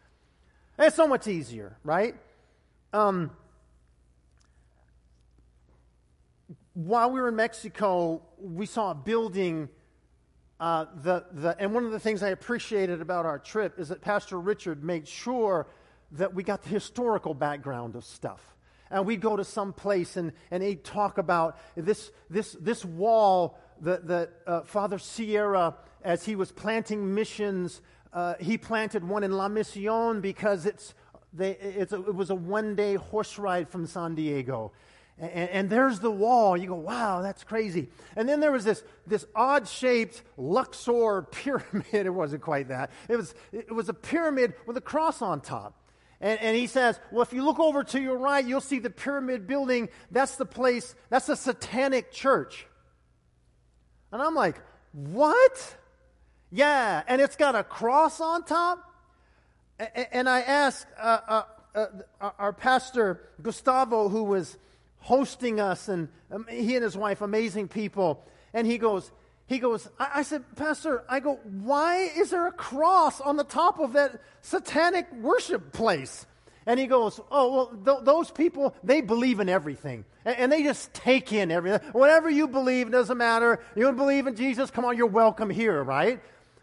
[0.79, 2.15] It's so much easier, right?
[2.93, 3.33] Um,
[6.85, 9.69] while we were in Mexico, we saw a building.
[10.59, 14.01] Uh, the, the, and one of the things I appreciated about our trip is that
[14.01, 15.67] Pastor Richard made sure
[16.13, 18.57] that we got the historical background of stuff.
[18.91, 23.59] And we'd go to some place and, and he'd talk about this, this, this wall
[23.83, 29.33] that, that uh, Father Serra, as he was planting missions, uh, he planted one in
[29.33, 30.95] La Misión because it's,
[31.33, 34.73] they, it's a, it was a one day horse ride from San Diego.
[35.21, 36.57] And, and, there's the wall.
[36.57, 37.89] You go, wow, that's crazy.
[38.17, 41.85] And then there was this, this odd shaped Luxor pyramid.
[41.93, 42.91] it wasn't quite that.
[43.07, 45.77] It was, it was a pyramid with a cross on top.
[46.23, 48.91] And, and, he says, well, if you look over to your right, you'll see the
[48.91, 49.91] pyramid building.
[50.11, 52.67] That's the place, that's a satanic church.
[54.13, 54.57] And I'm like,
[54.93, 55.77] what?
[56.51, 58.85] Yeah, and it's got a cross on top.
[60.13, 61.43] And I asked uh, uh,
[61.75, 64.59] uh, our pastor, Gustavo, who was
[65.01, 69.11] hosting us, and um, he and his wife, amazing people, and he goes,
[69.47, 73.45] he goes, I, I, said, Pastor, I go, why is there a cross on the
[73.45, 76.25] top of that satanic worship place?
[76.67, 80.05] And he goes, Oh, well, th- those people, they believe in everything.
[80.25, 81.81] And, and, they just take in everything.
[81.93, 83.59] Whatever you believe, doesn't matter.
[83.75, 86.21] You believe in Jesus, come on, you're welcome here, right?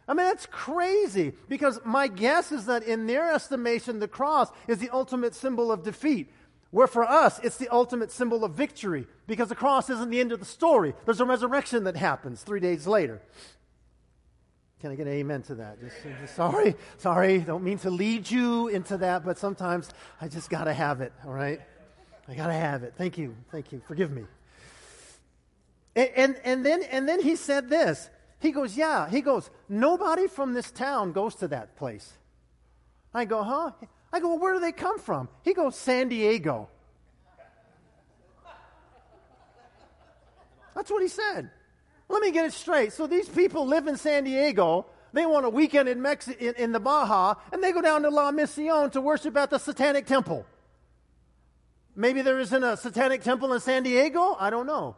[0.08, 4.78] I mean, that's crazy because my guess is that in their estimation, the cross is
[4.78, 6.32] the ultimate symbol of defeat.
[6.72, 10.32] Where for us, it's the ultimate symbol of victory because the cross isn't the end
[10.32, 10.94] of the story.
[11.06, 13.22] There's a resurrection that happens three days later.
[14.82, 15.80] Can I get an amen to that?
[15.80, 19.90] Just, just sorry, sorry, don't mean to lead you into that, but sometimes
[20.22, 21.60] I just got to have it, all right?
[22.28, 22.94] I got to have it.
[22.98, 23.82] Thank you, thank you.
[23.88, 24.26] Forgive me.
[25.96, 28.10] And, and, and, then, and then he said this.
[28.40, 29.10] He goes, Yeah.
[29.10, 32.14] He goes, Nobody from this town goes to that place.
[33.14, 33.72] I go, Huh?
[34.12, 35.30] I go, well, where do they come from?
[35.44, 36.70] He goes, San Diego.
[40.76, 41.50] That's what he said.
[42.10, 42.94] Let me get it straight.
[42.94, 44.86] So these people live in San Diego.
[45.12, 48.10] They want a weekend in, Mexi- in, in the Baja, and they go down to
[48.10, 50.46] La Misión to worship at the Satanic Temple.
[51.96, 54.38] Maybe there isn't a Satanic Temple in San Diego.
[54.40, 54.96] I don't know.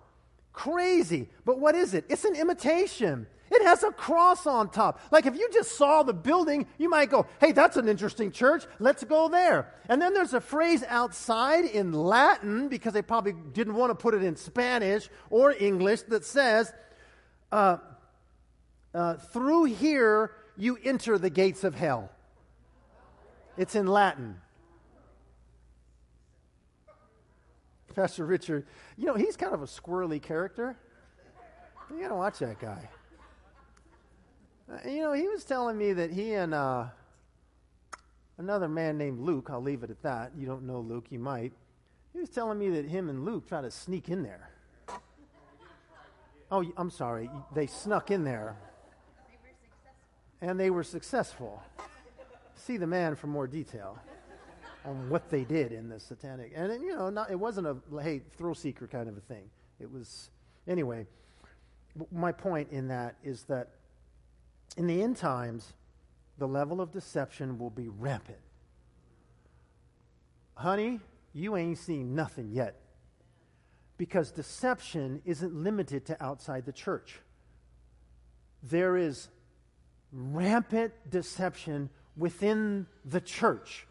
[0.53, 1.29] Crazy.
[1.45, 2.05] But what is it?
[2.09, 3.27] It's an imitation.
[3.51, 4.99] It has a cross on top.
[5.11, 8.65] Like if you just saw the building, you might go, hey, that's an interesting church.
[8.77, 9.73] Let's go there.
[9.87, 14.13] And then there's a phrase outside in Latin, because they probably didn't want to put
[14.13, 16.71] it in Spanish or English, that says,
[17.51, 17.77] uh,
[18.93, 22.11] uh, through here you enter the gates of hell.
[23.57, 24.39] It's in Latin.
[27.95, 28.65] Pastor Richard,
[28.97, 30.77] you know, he's kind of a squirrely character.
[31.89, 32.89] You gotta watch that guy.
[34.71, 36.85] Uh, you know, he was telling me that he and uh,
[38.37, 40.31] another man named Luke, I'll leave it at that.
[40.37, 41.53] You don't know Luke, you might.
[42.13, 44.49] He was telling me that him and Luke tried to sneak in there.
[46.51, 47.29] Oh, I'm sorry.
[47.53, 48.55] They snuck in there.
[50.41, 51.61] and they were successful.
[52.55, 53.99] See the man for more detail
[54.85, 56.53] on what they did in the satanic.
[56.55, 59.49] And, you know, not, it wasn't a, hey, thrill seeker kind of a thing.
[59.79, 60.29] It was,
[60.67, 61.07] anyway,
[62.11, 63.69] my point in that is that
[64.77, 65.73] in the end times,
[66.37, 68.39] the level of deception will be rampant.
[70.55, 70.99] Honey,
[71.33, 72.79] you ain't seen nothing yet.
[73.97, 77.19] Because deception isn't limited to outside the church.
[78.63, 79.27] There is
[80.11, 83.85] rampant deception within the church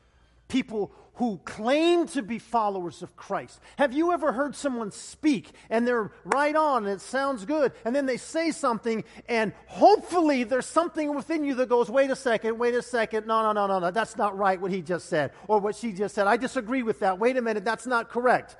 [0.48, 3.58] people who claim to be followers of Christ.
[3.76, 7.94] Have you ever heard someone speak and they're right on and it sounds good and
[7.94, 12.56] then they say something and hopefully there's something within you that goes, wait a second,
[12.56, 15.32] wait a second, no, no, no, no, no, that's not right what he just said
[15.48, 16.28] or what she just said.
[16.28, 17.18] I disagree with that.
[17.18, 18.56] Wait a minute, that's not correct.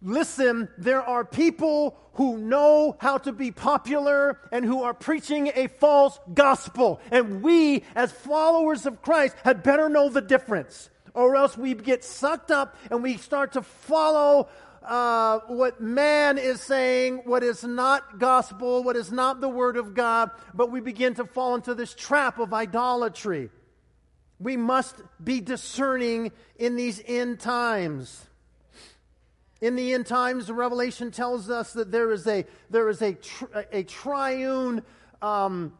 [0.00, 5.66] Listen, there are people who know how to be popular and who are preaching a
[5.66, 7.00] false gospel.
[7.10, 10.88] And we, as followers of Christ, had better know the difference.
[11.14, 14.48] Or else we get sucked up and we start to follow
[14.84, 19.94] uh, what man is saying, what is not gospel, what is not the word of
[19.94, 23.50] God, but we begin to fall into this trap of idolatry.
[24.38, 28.24] We must be discerning in these end times.
[29.60, 33.66] In the end times, Revelation tells us that there is a, there is a, tri-
[33.72, 34.82] a triune
[35.20, 35.72] um,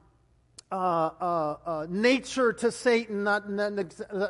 [0.71, 3.73] uh, uh, uh, nature to Satan, not, not,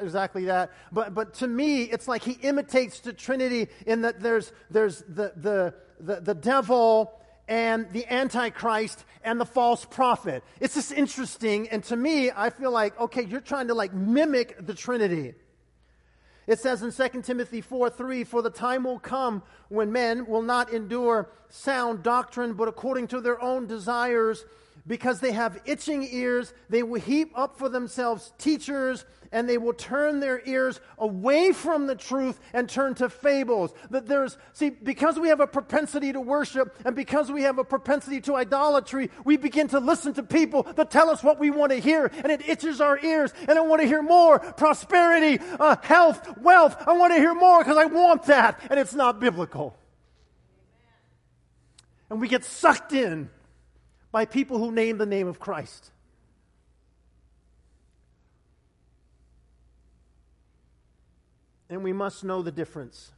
[0.02, 4.52] exactly that, but, but to me, it's like he imitates the Trinity in that there's,
[4.70, 7.18] there's the, the, the, the devil
[7.48, 10.44] and the Antichrist and the false prophet.
[10.60, 14.64] It's just interesting, and to me, I feel like, okay, you're trying to like mimic
[14.64, 15.34] the Trinity.
[16.48, 20.40] It says in 2 Timothy 4 3, For the time will come when men will
[20.40, 24.46] not endure sound doctrine, but according to their own desires
[24.88, 29.74] because they have itching ears, they will heap up for themselves teachers, and they will
[29.74, 33.74] turn their ears away from the truth and turn to fables.
[33.90, 37.64] That there's, see, because we have a propensity to worship and because we have a
[37.64, 41.72] propensity to idolatry, we begin to listen to people that tell us what we want
[41.72, 45.76] to hear, and it itches our ears, and I want to hear more prosperity, uh,
[45.82, 46.76] health, wealth.
[46.86, 49.76] I want to hear more because I want that, and it's not biblical.
[52.08, 53.28] And we get sucked in
[54.18, 55.92] by people who name the name of Christ.
[61.70, 63.12] And we must know the difference.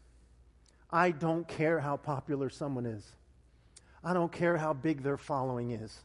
[0.90, 3.02] I don't care how popular someone is.
[4.04, 6.00] I don't care how big their following is.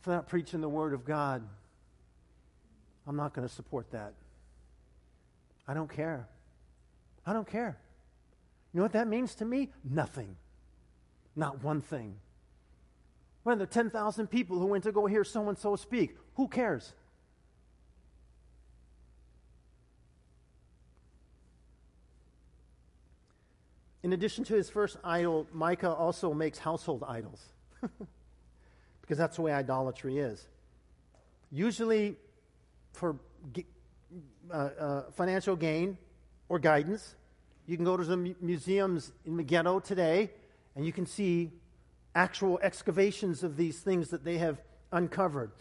[0.00, 1.44] If they're not preaching the Word of God,
[3.06, 4.14] I'm not going to support that.
[5.68, 6.26] I don't care.
[7.24, 7.78] I don't care.
[8.74, 9.68] You know what that means to me?
[9.84, 10.34] Nothing.
[11.36, 12.16] Not one thing.
[13.42, 16.92] When the 10,000 people who went to go hear so and so speak, who cares?
[24.02, 27.40] In addition to his first idol, Micah also makes household idols.
[29.00, 30.48] because that's the way idolatry is.
[31.50, 32.16] Usually
[32.92, 33.16] for
[34.50, 35.96] uh, uh, financial gain
[36.48, 37.14] or guidance.
[37.66, 40.30] You can go to some museums in Megiddo today
[40.76, 41.50] and you can see
[42.14, 44.60] actual excavations of these things that they have
[44.92, 45.52] uncovered.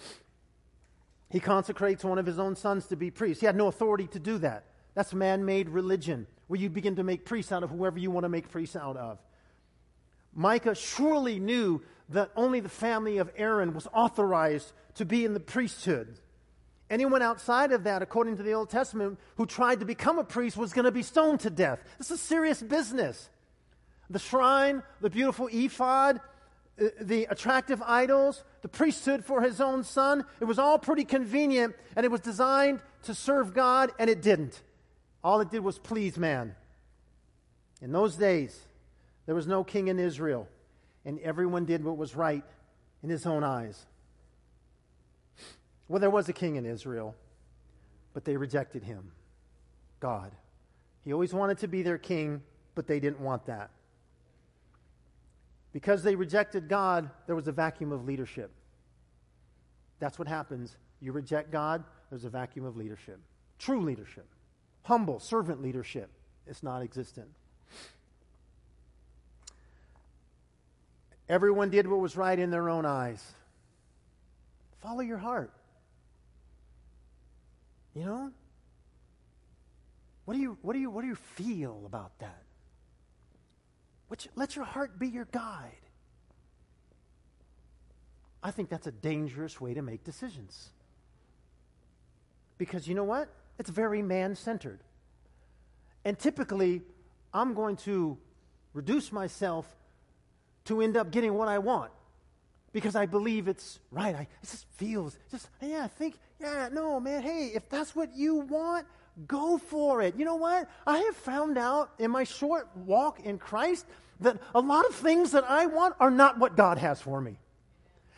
[1.29, 3.39] He consecrates one of his own sons to be priest.
[3.39, 4.65] He had no authority to do that.
[4.93, 8.25] That's man made religion, where you begin to make priests out of whoever you want
[8.25, 9.19] to make priests out of.
[10.33, 15.39] Micah surely knew that only the family of Aaron was authorized to be in the
[15.39, 16.19] priesthood.
[16.89, 20.57] Anyone outside of that, according to the Old Testament, who tried to become a priest
[20.57, 21.79] was going to be stoned to death.
[21.97, 23.29] This is serious business.
[24.09, 26.19] The shrine, the beautiful ephod,
[26.99, 30.25] the attractive idols, the priesthood for his own son.
[30.39, 34.61] It was all pretty convenient, and it was designed to serve God, and it didn't.
[35.23, 36.55] All it did was please man.
[37.81, 38.59] In those days,
[39.25, 40.47] there was no king in Israel,
[41.05, 42.43] and everyone did what was right
[43.03, 43.85] in his own eyes.
[45.87, 47.15] Well, there was a king in Israel,
[48.13, 49.11] but they rejected him
[49.99, 50.31] God.
[51.03, 52.41] He always wanted to be their king,
[52.75, 53.69] but they didn't want that.
[55.73, 58.51] Because they rejected God, there was a vacuum of leadership.
[59.99, 60.75] That's what happens.
[60.99, 63.19] You reject God, there's a vacuum of leadership.
[63.59, 64.25] True leadership.
[64.83, 66.09] Humble, servant leadership.
[66.47, 67.29] It's not existent.
[71.29, 73.23] Everyone did what was right in their own eyes.
[74.81, 75.53] Follow your heart.
[77.93, 78.31] You know?
[80.25, 82.43] What do you, what do you, what do you feel about that?
[84.35, 85.71] Let your heart be your guide.
[88.43, 90.69] I think that's a dangerous way to make decisions.
[92.57, 93.29] Because you know what?
[93.59, 94.79] It's very man centered.
[96.03, 96.81] And typically,
[97.33, 98.17] I'm going to
[98.73, 99.67] reduce myself
[100.65, 101.91] to end up getting what I want
[102.73, 104.15] because I believe it's right.
[104.15, 108.15] I, it just feels, just, yeah, I think, yeah, no, man, hey, if that's what
[108.15, 108.87] you want,
[109.27, 110.15] Go for it.
[110.17, 110.69] You know what?
[110.87, 113.85] I have found out in my short walk in Christ
[114.21, 117.37] that a lot of things that I want are not what God has for me.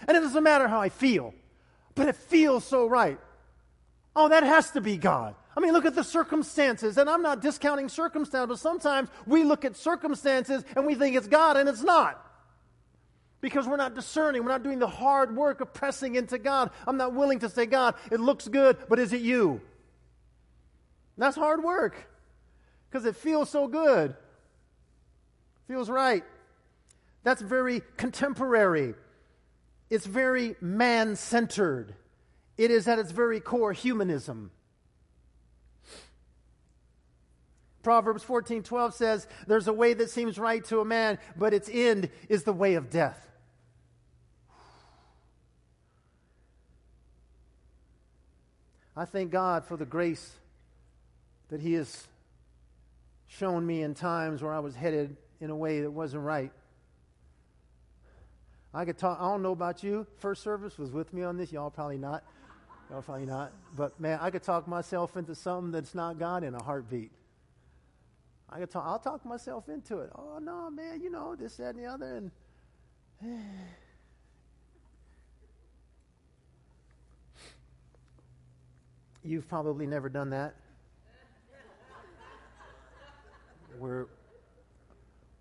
[0.07, 1.33] And it doesn't matter how I feel,
[1.95, 3.19] but it feels so right.
[4.15, 5.35] Oh, that has to be God.
[5.55, 9.65] I mean, look at the circumstances, and I'm not discounting circumstances, but sometimes we look
[9.65, 12.19] at circumstances and we think it's God, and it's not.
[13.39, 16.71] Because we're not discerning, we're not doing the hard work of pressing into God.
[16.87, 19.61] I'm not willing to say, God, it looks good, but is it you?
[21.17, 21.95] That's hard work
[22.89, 24.15] because it feels so good.
[25.67, 26.23] Feels right.
[27.23, 28.95] That's very contemporary.
[29.89, 31.95] It's very man centered.
[32.57, 34.51] It is at its very core humanism.
[37.81, 41.69] Proverbs 14 12 says, There's a way that seems right to a man, but its
[41.71, 43.19] end is the way of death.
[48.95, 50.33] I thank God for the grace
[51.49, 52.07] that He has
[53.27, 56.51] shown me in times where I was headed in a way that wasn't right.
[58.73, 59.19] I could talk.
[59.19, 60.07] I don't know about you.
[60.17, 61.51] First service was with me on this.
[61.51, 62.23] Y'all probably not.
[62.89, 63.51] Y'all probably not.
[63.75, 67.11] But man, I could talk myself into something that's not God in a heartbeat.
[68.49, 68.85] I could talk.
[68.85, 70.11] I'll talk myself into it.
[70.15, 71.01] Oh no, man.
[71.01, 72.31] You know this, that, and the other, and.
[79.23, 80.55] You've probably never done that.
[83.79, 84.07] Where,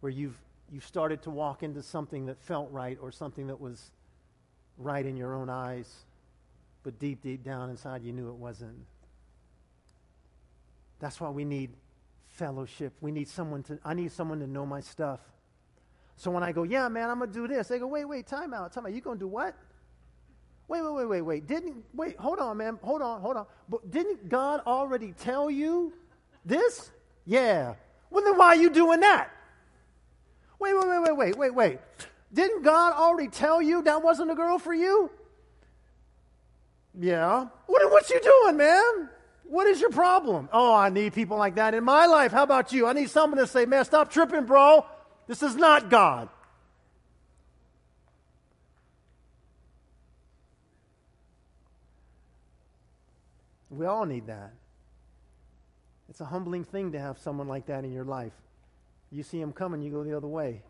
[0.00, 0.38] where you've,
[0.70, 3.90] you've started to walk into something that felt right or something that was
[4.78, 5.90] right in your own eyes,
[6.82, 8.86] but deep, deep down inside you knew it wasn't.
[10.98, 11.70] That's why we need
[12.28, 12.92] fellowship.
[13.00, 15.20] We need someone to, I need someone to know my stuff.
[16.16, 18.26] So when I go, yeah, man, I'm going to do this, they go, wait, wait,
[18.26, 18.92] time out, time out.
[18.92, 19.56] You going to do what?
[20.68, 21.46] Wait, wait, wait, wait, wait.
[21.46, 22.78] Didn't, wait, hold on, man.
[22.82, 23.46] Hold on, hold on.
[23.68, 25.92] But didn't God already tell you
[26.44, 26.90] this?
[27.26, 27.74] Yeah.
[28.12, 29.30] Well, then why are you doing that?
[30.58, 31.78] Wait, wait, wait, wait, wait, wait, wait.
[32.32, 35.10] Didn't God already tell you that wasn't a girl for you?
[36.98, 37.46] Yeah.
[37.66, 39.08] What, what you doing, man?
[39.44, 40.50] What is your problem?
[40.52, 42.32] Oh, I need people like that in my life.
[42.32, 42.86] How about you?
[42.86, 44.84] I need someone to say, man, stop tripping, bro.
[45.26, 46.28] This is not God.
[53.70, 54.52] We all need that.
[56.22, 58.32] A humbling thing to have someone like that in your life.
[59.10, 60.62] You see them coming, you go the other way.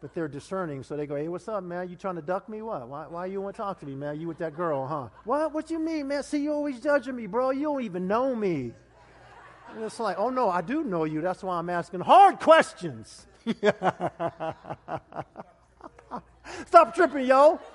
[0.00, 1.90] But they're discerning, so they go, "Hey, what's up, man?
[1.90, 2.62] You trying to duck me?
[2.62, 2.88] What?
[2.88, 3.06] Why?
[3.08, 4.18] Why you want to talk to me, man?
[4.18, 5.08] You with that girl, huh?
[5.24, 5.52] What?
[5.52, 6.22] What you mean, man?
[6.22, 7.50] See, you always judging me, bro.
[7.50, 8.72] You don't even know me."
[9.74, 11.20] And it's like, "Oh no, I do know you.
[11.20, 13.26] That's why I'm asking hard questions."
[16.66, 17.60] Stop tripping, yo.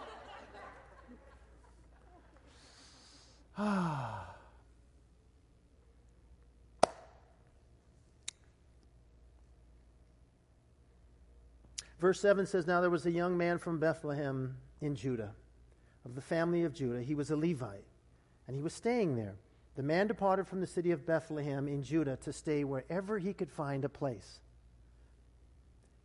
[3.57, 4.30] Ah.
[12.01, 15.35] Verse 7 says, Now there was a young man from Bethlehem in Judah,
[16.03, 17.03] of the family of Judah.
[17.03, 17.85] He was a Levite,
[18.47, 19.35] and he was staying there.
[19.75, 23.51] The man departed from the city of Bethlehem in Judah to stay wherever he could
[23.51, 24.39] find a place.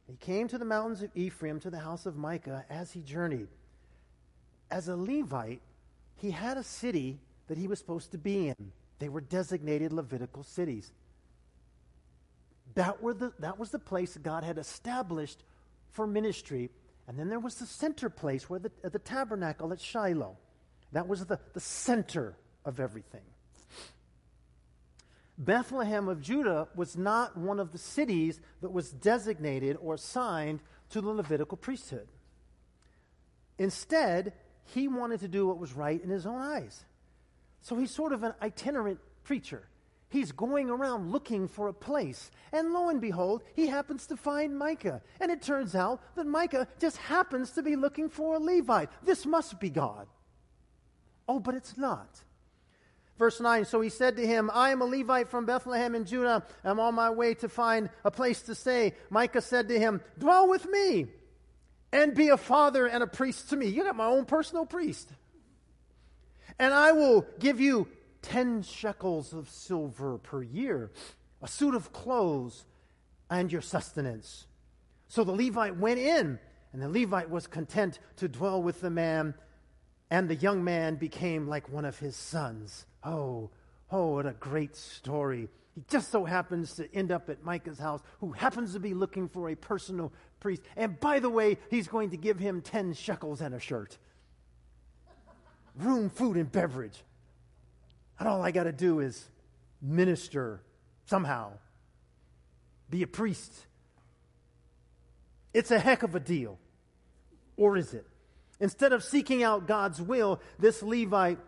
[0.07, 3.49] He came to the mountains of Ephraim to the house of Micah as he journeyed.
[4.71, 5.63] As a Levite,
[6.17, 7.19] he had a city
[7.49, 8.73] that he was supposed to be in.
[8.99, 10.93] They were designated Levitical cities.
[12.75, 15.43] That, were the, that was the place God had established
[15.97, 16.71] for ministry.
[17.09, 20.37] And then there was the center place where the, the tabernacle at Shiloh.
[20.93, 23.23] That was the, the center of everything.
[25.39, 31.01] Bethlehem of Judah was not one of the cities that was designated or assigned to
[31.01, 32.09] the Levitical priesthood.
[33.59, 34.33] Instead,
[34.65, 36.85] he wanted to do what was right in his own eyes.
[37.61, 39.69] So he's sort of an itinerant preacher.
[40.17, 42.31] He's going around looking for a place.
[42.51, 45.03] And lo and behold, he happens to find Micah.
[45.21, 48.89] And it turns out that Micah just happens to be looking for a Levite.
[49.05, 50.07] This must be God.
[51.29, 52.09] Oh, but it's not.
[53.19, 56.47] Verse 9 So he said to him, I am a Levite from Bethlehem in Judah.
[56.65, 58.95] I'm on my way to find a place to stay.
[59.11, 61.09] Micah said to him, Dwell with me
[61.93, 63.67] and be a father and a priest to me.
[63.67, 65.11] You got my own personal priest.
[66.59, 67.89] And I will give you
[68.27, 70.91] 10 shekels of silver per year,
[71.41, 72.65] a suit of clothes,
[73.31, 74.47] and your sustenance.
[75.07, 76.41] So the Levite went in,
[76.73, 79.35] and the Levite was content to dwell with the man,
[80.11, 82.87] and the young man became like one of his sons.
[83.05, 83.51] Oh,
[83.93, 85.49] oh, what a great story.
[85.77, 89.29] He just so happens to end up at Micah's house, who happens to be looking
[89.29, 90.63] for a personal priest.
[90.77, 93.99] And by the way, he's going to give him 10 shekels and a shirt.
[95.77, 97.05] Room, food, and beverage.
[98.19, 99.29] And all I got to do is
[99.81, 100.63] minister
[101.05, 101.53] somehow,
[102.89, 103.53] be a priest.
[105.53, 106.59] It's a heck of a deal.
[107.57, 108.07] Or is it?
[108.61, 111.39] Instead of seeking out God's will, this Levite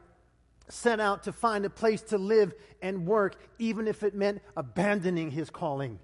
[0.69, 2.53] set out to find a place to live
[2.83, 5.99] and work, even if it meant abandoning his calling.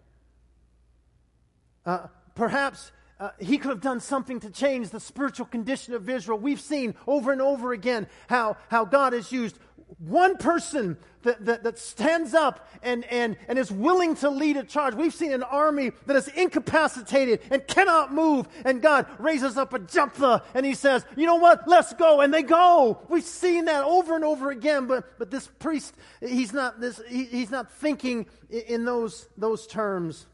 [1.85, 2.91] Uh, perhaps
[3.25, 6.37] uh, he could have done something to change the spiritual condition of Israel.
[6.37, 9.59] We've seen over and over again how, how God has used
[9.99, 14.63] one person that, that, that, stands up and, and, and is willing to lead a
[14.63, 14.95] charge.
[14.95, 19.79] We've seen an army that is incapacitated and cannot move, and God raises up a
[19.79, 21.67] Jephthah and he says, You know what?
[21.67, 22.21] Let's go.
[22.21, 23.01] And they go.
[23.09, 27.25] We've seen that over and over again, but, but this priest, he's not, this, he,
[27.25, 30.27] he's not thinking in those, those terms.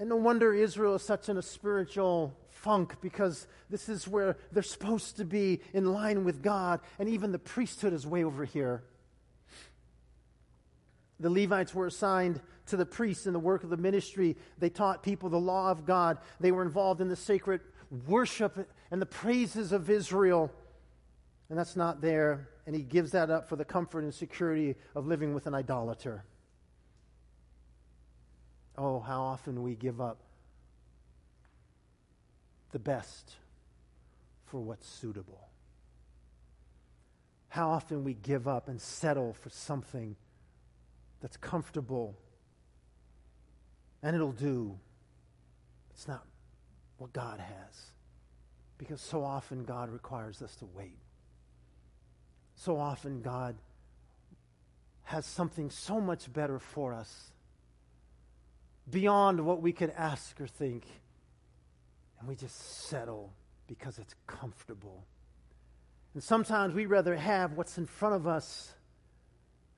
[0.00, 4.62] And no wonder Israel is such in a spiritual funk because this is where they're
[4.62, 8.82] supposed to be in line with God, and even the priesthood is way over here.
[11.20, 14.38] The Levites were assigned to the priests in the work of the ministry.
[14.58, 16.16] They taught people the law of God.
[16.40, 17.60] They were involved in the sacred
[18.06, 20.50] worship and the praises of Israel.
[21.50, 22.48] And that's not there.
[22.66, 26.24] And he gives that up for the comfort and security of living with an idolater.
[28.82, 30.16] Oh, how often we give up
[32.72, 33.34] the best
[34.46, 35.50] for what's suitable.
[37.50, 40.16] How often we give up and settle for something
[41.20, 42.16] that's comfortable
[44.02, 44.78] and it'll do.
[45.90, 46.24] It's not
[46.96, 47.90] what God has.
[48.78, 50.96] Because so often God requires us to wait.
[52.54, 53.56] So often God
[55.02, 57.29] has something so much better for us
[58.90, 60.84] beyond what we could ask or think.
[62.18, 63.32] And we just settle
[63.66, 65.04] because it's comfortable.
[66.14, 68.72] And sometimes we rather have what's in front of us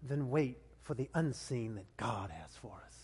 [0.03, 2.97] than wait for the unseen that God has for us.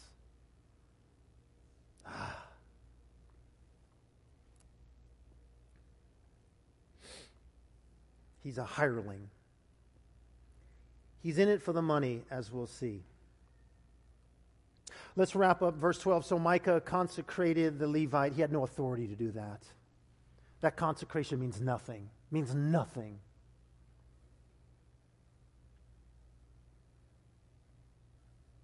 [2.06, 2.44] Ah.
[8.42, 9.28] He's a hireling.
[11.22, 13.02] He's in it for the money, as we'll see.
[15.18, 16.24] Let's wrap up verse 12.
[16.24, 18.34] So Micah consecrated the Levite.
[18.34, 19.64] He had no authority to do that.
[20.60, 23.18] That consecration means nothing, means nothing.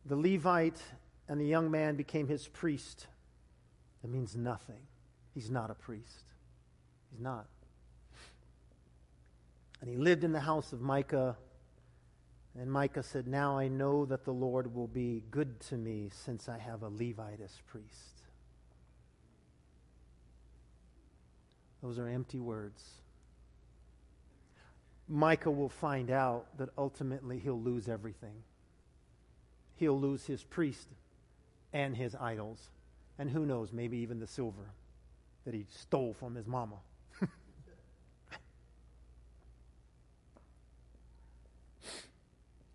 [0.07, 0.81] The Levite
[1.29, 3.09] and the young man became his priest.
[4.03, 4.87] That means nothing.
[5.35, 6.23] He's not a priest.
[7.11, 7.49] He's not.
[9.81, 11.37] And he lived in the house of Micah.
[12.59, 16.49] And Micah said, Now I know that the Lord will be good to me since
[16.49, 18.23] I have a Levite priest.
[21.83, 22.83] Those are empty words.
[25.09, 28.43] Micah will find out that ultimately he'll lose everything.
[29.77, 30.89] He'll lose his priest
[31.73, 32.71] and his idols.
[33.19, 34.71] And who knows, maybe even the silver
[35.45, 36.77] that he stole from his mama.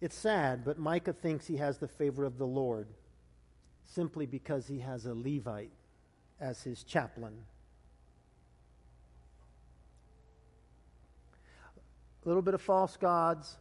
[0.02, 2.88] It's sad, but Micah thinks he has the favor of the Lord
[3.84, 5.72] simply because he has a Levite
[6.39, 7.34] as his chaplain.
[12.24, 13.58] A little bit of false gods,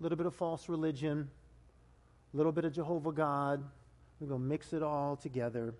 [0.00, 1.28] a little bit of false religion,
[2.32, 3.62] a little bit of Jehovah God.
[4.20, 5.74] We're going to mix it all together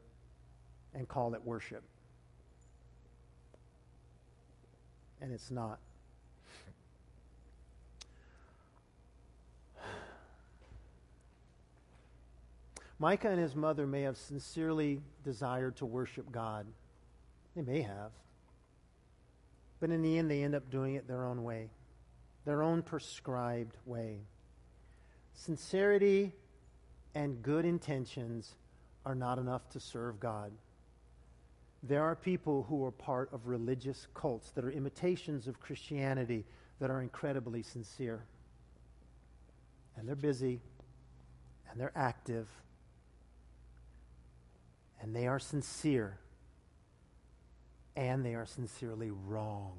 [0.95, 1.83] and call it worship.
[5.21, 5.79] And it's not.
[13.03, 16.69] Micah and his mother may have sincerely desired to worship God.
[17.57, 18.13] They may have.
[19.81, 21.69] But in the end, they end up doing it their own way
[22.45, 24.19] their own prescribed way.
[25.35, 26.33] Sincerity
[27.15, 28.55] and good intentions
[29.05, 30.53] are not enough to serve God.
[31.83, 36.45] There are people who are part of religious cults that are imitations of Christianity
[36.81, 38.25] that are incredibly sincere.
[39.97, 40.61] And they're busy,
[41.71, 42.49] and they're active,
[45.03, 46.19] and they are sincere,
[47.97, 49.77] and they are sincerely wrong.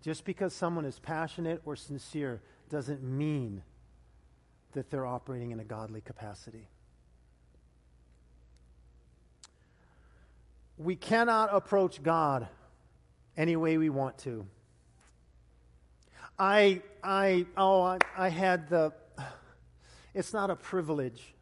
[0.00, 3.62] Just because someone is passionate or sincere doesn't mean
[4.72, 6.68] that they're operating in a godly capacity.
[10.78, 12.48] We cannot approach God
[13.36, 14.46] any way we want to.
[16.38, 18.92] I, I, oh, I, I had the,
[20.14, 21.34] it's not a privilege.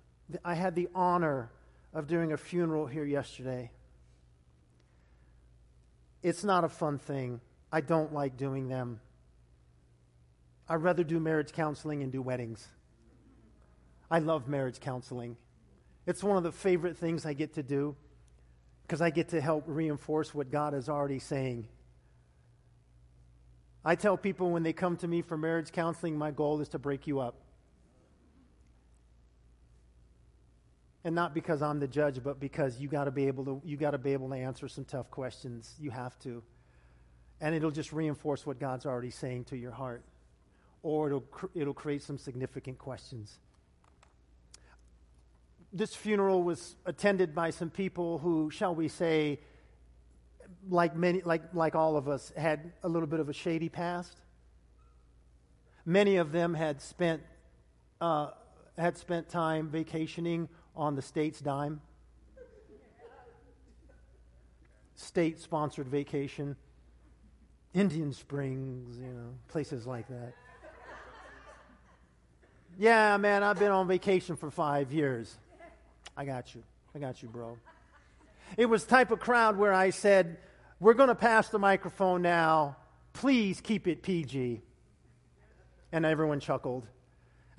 [0.45, 1.51] I had the honor
[1.93, 3.71] of doing a funeral here yesterday.
[6.23, 7.41] It's not a fun thing.
[7.73, 9.01] I don't like doing them.
[10.69, 12.67] I'd rather do marriage counseling and do weddings.
[14.11, 15.37] I love marriage counseling.
[16.07, 17.97] It's one of the favorite things I get to do
[18.83, 21.69] because I get to help reinforce what God is already saying.
[23.85, 26.79] I tell people when they come to me for marriage counseling, my goal is to
[26.79, 27.37] break you up.
[31.05, 33.77] And not because I'm the judge, but because you got to be able to you
[33.77, 35.75] got to be able to answer some tough questions.
[35.81, 36.43] You have to
[37.41, 40.05] and it'll just reinforce what God's already saying to your heart,
[40.83, 41.25] or it'll,
[41.55, 43.39] it'll create some significant questions.
[45.73, 49.41] This funeral was attended by some people who, shall we say,
[50.69, 54.21] like many, like, like all of us, had a little bit of a shady past.
[55.87, 57.23] Many of them had spent,
[58.01, 58.31] uh,
[58.77, 60.49] had spent time vacationing
[60.81, 61.81] on the state's dime,
[64.97, 66.57] state sponsored vacation.
[67.73, 70.33] Indian Springs, you know, places like that.
[72.79, 75.37] Yeah, man, I've been on vacation for five years.
[76.17, 76.63] I got you.
[76.95, 77.59] I got you, bro.
[78.57, 80.39] It was type of crowd where I said,
[80.81, 82.77] We're going to pass the microphone now.
[83.13, 84.63] Please keep it PG.
[85.93, 86.87] And everyone chuckled.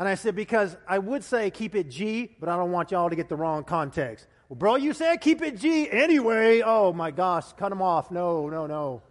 [0.01, 3.11] And I said, Because I would say keep it G, but I don't want y'all
[3.11, 4.25] to get the wrong context.
[4.49, 6.63] Well, bro, you said keep it G anyway.
[6.65, 8.09] Oh my gosh, cut them off.
[8.09, 9.03] No, no, no.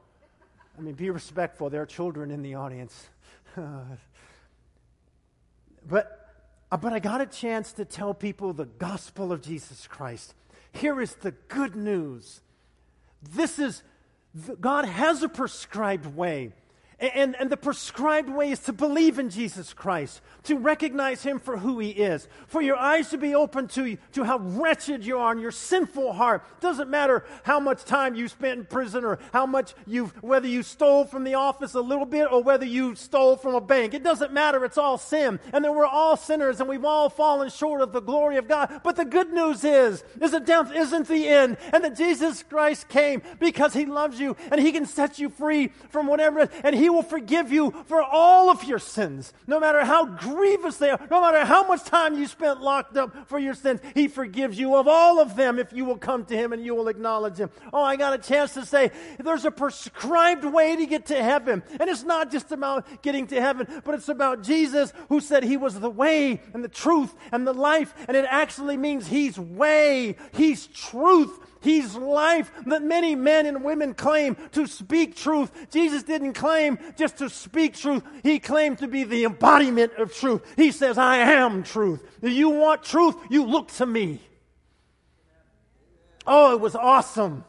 [0.76, 1.70] I mean, be respectful.
[1.70, 3.08] There are children in the audience.
[5.88, 6.40] but,
[6.72, 10.34] uh, but I got a chance to tell people the gospel of Jesus Christ.
[10.72, 12.40] Here is the good news.
[13.22, 13.84] This is,
[14.60, 16.50] God has a prescribed way.
[17.00, 21.56] And, and the prescribed way is to believe in Jesus Christ, to recognize Him for
[21.56, 25.32] who He is, for your eyes to be open to, to how wretched you are
[25.32, 26.44] in your sinful heart.
[26.60, 30.62] Doesn't matter how much time you spent in prison or how much you've whether you
[30.62, 33.94] stole from the office a little bit or whether you stole from a bank.
[33.94, 34.62] It doesn't matter.
[34.66, 35.40] It's all sin.
[35.54, 38.82] And then we're all sinners and we've all fallen short of the glory of God.
[38.84, 42.88] But the good news is, is that death isn't the end and that Jesus Christ
[42.88, 46.89] came because He loves you and He can set you free from whatever, and He
[46.90, 51.20] will forgive you for all of your sins, no matter how grievous they are, no
[51.20, 53.80] matter how much time you spent locked up for your sins.
[53.94, 56.74] He forgives you of all of them if you will come to Him and you
[56.74, 57.50] will acknowledge Him.
[57.72, 61.62] Oh, I got a chance to say there's a prescribed way to get to heaven.
[61.78, 65.56] And it's not just about getting to heaven, but it's about Jesus who said He
[65.56, 67.94] was the way and the truth and the life.
[68.08, 71.38] And it actually means He's way, He's truth.
[71.60, 75.52] He's life that many men and women claim to speak truth.
[75.70, 78.02] Jesus didn't claim just to speak truth.
[78.22, 80.42] He claimed to be the embodiment of truth.
[80.56, 82.02] He says, I am truth.
[82.22, 84.20] If you want truth, you look to me.
[86.26, 87.44] Oh, it was awesome.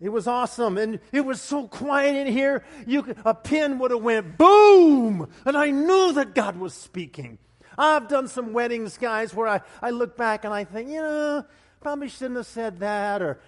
[0.00, 0.78] It was awesome.
[0.78, 5.28] And it was so quiet in here, you could, a pin would have went boom.
[5.44, 7.38] And I knew that God was speaking.
[7.76, 11.44] I've done some weddings, guys, where I, I look back and I think, you know,
[11.80, 13.38] Probably shouldn't have said that, or,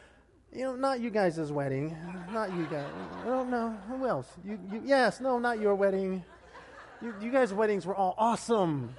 [0.52, 1.96] you know, not you guys' wedding.
[2.32, 2.86] Not you guys.
[3.22, 3.76] I don't know.
[3.88, 4.28] Who else?
[4.44, 6.24] You, you, yes, no, not your wedding.
[7.02, 8.94] You, you guys' weddings were all awesome.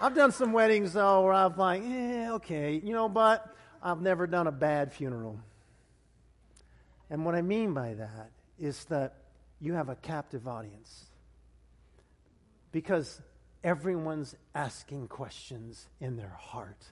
[0.00, 3.46] I've done some weddings, though, where I've like, eh, okay, you know, but
[3.80, 5.38] I've never done a bad funeral.
[7.08, 9.14] And what I mean by that is that
[9.60, 11.04] you have a captive audience.
[12.72, 13.20] Because
[13.64, 16.84] everyone's asking questions in their heart.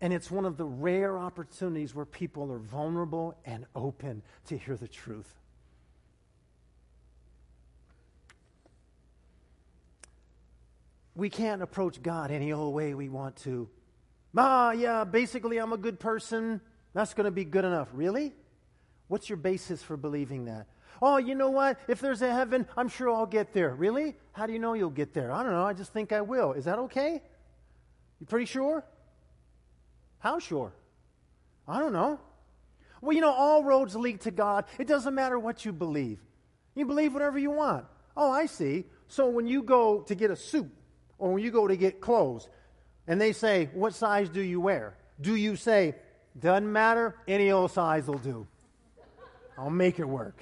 [0.00, 4.76] And it's one of the rare opportunities where people are vulnerable and open to hear
[4.76, 5.32] the truth.
[11.16, 13.68] We can't approach God any old way we want to.
[14.36, 16.60] Ah, yeah, basically, I'm a good person.
[16.94, 17.88] That's going to be good enough.
[17.92, 18.34] Really?
[19.08, 20.68] What's your basis for believing that?
[21.00, 21.78] Oh, you know what?
[21.86, 23.74] If there's a heaven, I'm sure I'll get there.
[23.74, 24.16] Really?
[24.32, 25.30] How do you know you'll get there?
[25.30, 25.64] I don't know.
[25.64, 26.52] I just think I will.
[26.52, 27.22] Is that okay?
[28.20, 28.84] You pretty sure?
[30.18, 30.72] How sure?
[31.66, 32.18] I don't know.
[33.00, 34.64] Well, you know, all roads lead to God.
[34.78, 36.18] It doesn't matter what you believe.
[36.74, 37.84] You believe whatever you want.
[38.16, 38.86] Oh, I see.
[39.06, 40.70] So when you go to get a suit
[41.18, 42.48] or when you go to get clothes
[43.06, 44.96] and they say, What size do you wear?
[45.20, 45.94] Do you say,
[46.38, 48.46] Doesn't matter, any old size will do?
[49.56, 50.40] I'll make it work.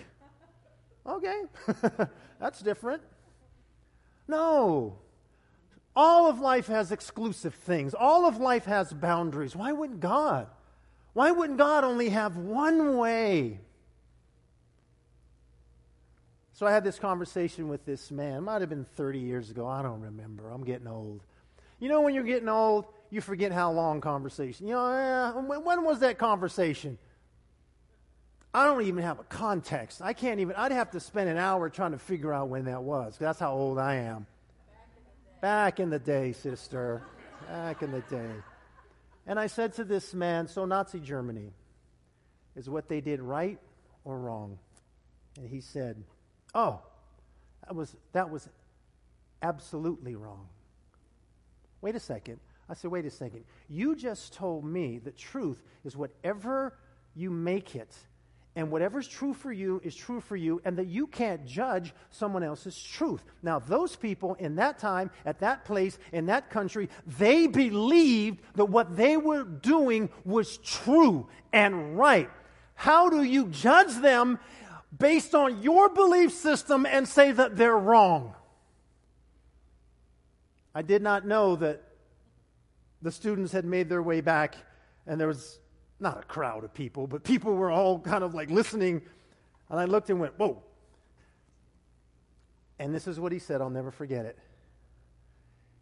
[1.07, 1.43] Okay,
[2.41, 3.03] that's different.
[4.29, 4.99] No.
[5.95, 7.95] All of life has exclusive things.
[7.95, 9.57] All of life has boundaries.
[9.57, 10.49] Why wouldn't God?
[11.15, 13.61] Why wouldn't God only have one way?
[16.53, 18.39] So I had this conversation with this man.
[18.39, 19.67] It might have been 30 years ago.
[19.67, 20.51] I don't remember.
[20.51, 21.23] I'm getting old.
[21.79, 24.67] You know, when you're getting old, you forget how long conversation.
[24.67, 26.99] You know, eh, when, when was that conversation?
[28.57, 30.01] I don't even have a context.
[30.01, 32.83] I can't even, I'd have to spend an hour trying to figure out when that
[32.83, 33.19] was.
[33.19, 34.25] That's how old I am.
[35.43, 37.03] Back in the day, sister.
[37.51, 38.31] Back in the day.
[39.27, 41.53] And I said to this man, So Nazi Germany,
[42.55, 43.59] is what they did right
[44.05, 44.59] or wrong?
[45.37, 46.03] And he said,
[46.55, 46.81] Oh,
[47.63, 48.49] that was, that was
[49.43, 50.49] absolutely wrong.
[51.83, 52.41] Wait a second.
[52.71, 53.45] I said, Wait a second.
[53.69, 56.73] You just told me that truth is whatever
[57.15, 57.95] you make it
[58.57, 62.43] and whatever's true for you is true for you, and that you can't judge someone
[62.43, 63.23] else's truth.
[63.43, 66.89] Now, those people in that time, at that place, in that country,
[67.19, 72.31] they believed that what they were doing was true and right.
[72.75, 74.39] How do you judge them
[74.97, 78.35] based on your belief system and say that they're wrong?
[80.75, 81.83] I did not know that
[83.03, 84.57] the students had made their way back
[85.07, 85.59] and there was
[85.99, 89.03] not a crowd of people, but people were all kind of like listening.
[89.69, 90.63] And I looked and went, whoa.
[92.79, 94.39] And this is what he said, I'll never forget it.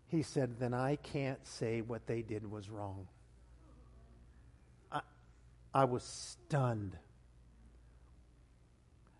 [0.06, 3.08] He said, then I can't say what they did was wrong.
[4.92, 5.00] I,
[5.72, 6.96] I was stunned.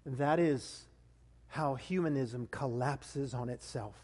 [0.07, 0.85] That is
[1.49, 3.97] how humanism collapses on itself.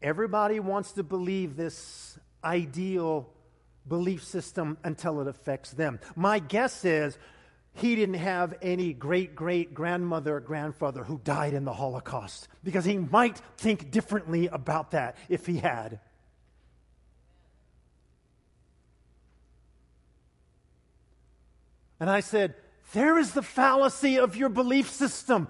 [0.00, 3.28] Everybody wants to believe this ideal
[3.90, 6.00] belief system until it affects them.
[6.16, 7.18] My guess is
[7.74, 12.86] he didn't have any great great grandmother or grandfather who died in the Holocaust because
[12.86, 16.00] he might think differently about that if he had.
[22.00, 22.54] And I said,
[22.94, 25.48] There is the fallacy of your belief system.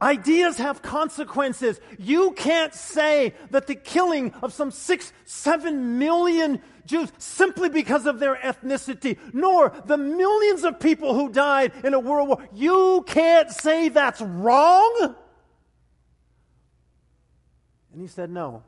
[0.00, 1.80] Ideas have consequences.
[1.98, 8.18] You can't say that the killing of some six, seven million Jews simply because of
[8.18, 12.48] their ethnicity, nor the millions of people who died in a world war.
[12.54, 15.14] You can't say that's wrong.
[17.92, 18.62] And he said, No.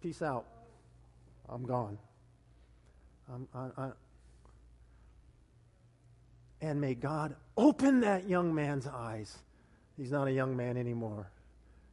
[0.00, 0.46] Peace out.
[1.48, 1.98] I'm gone.
[3.32, 3.90] I'm, I, I,
[6.60, 9.38] and may God open that young man's eyes.
[9.96, 11.30] He's not a young man anymore.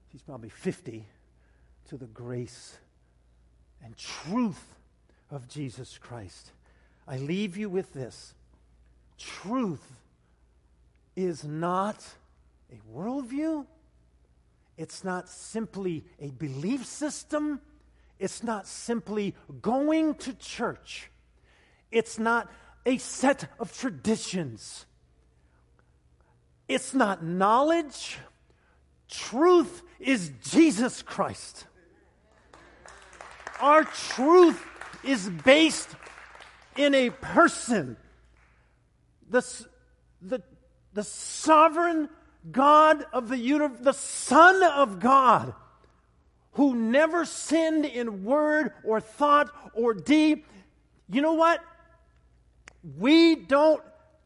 [0.10, 1.06] He's probably 50
[1.90, 2.78] to the grace
[3.84, 4.76] and truth
[5.32, 6.52] of Jesus Christ.
[7.08, 8.34] I leave you with this
[9.18, 9.96] truth
[11.16, 12.06] is not
[12.72, 13.66] a worldview,
[14.78, 17.60] it's not simply a belief system,
[18.20, 21.10] it's not simply going to church,
[21.92, 22.52] it's not
[22.88, 24.86] a set of traditions.
[26.70, 28.18] It's not knowledge.
[29.10, 31.66] Truth is Jesus Christ.
[33.60, 34.64] Our truth
[35.04, 35.90] is based
[36.78, 37.98] in a person,
[39.30, 39.44] the,
[40.22, 40.42] the,
[40.94, 42.08] the sovereign
[42.50, 45.54] God of the universe, the Son of God,
[46.54, 50.44] who never sinned in word or thought or deed.
[51.10, 51.62] You know what?
[52.98, 53.82] We don't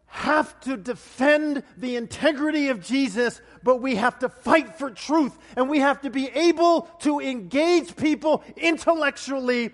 [0.07, 5.38] have to defend the integrity of Jesus, but we have to fight for truth.
[5.55, 9.72] And we have to be able to engage people intellectually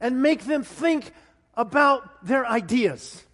[0.00, 1.10] and make them think
[1.54, 3.24] about their ideas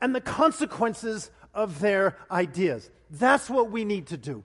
[0.00, 2.88] and the consequences of their ideas.
[3.10, 4.44] That's what we need to do.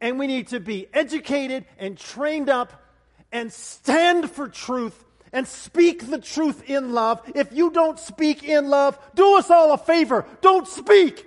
[0.00, 2.82] And we need to be educated and trained up
[3.30, 5.04] and stand for truth
[5.34, 7.20] and speak the truth in love.
[7.34, 10.24] If you don't speak in love, do us all a favor.
[10.40, 11.26] Don't speak.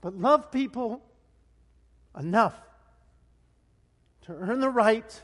[0.00, 1.02] But love people
[2.18, 2.54] enough
[4.22, 5.20] to earn the right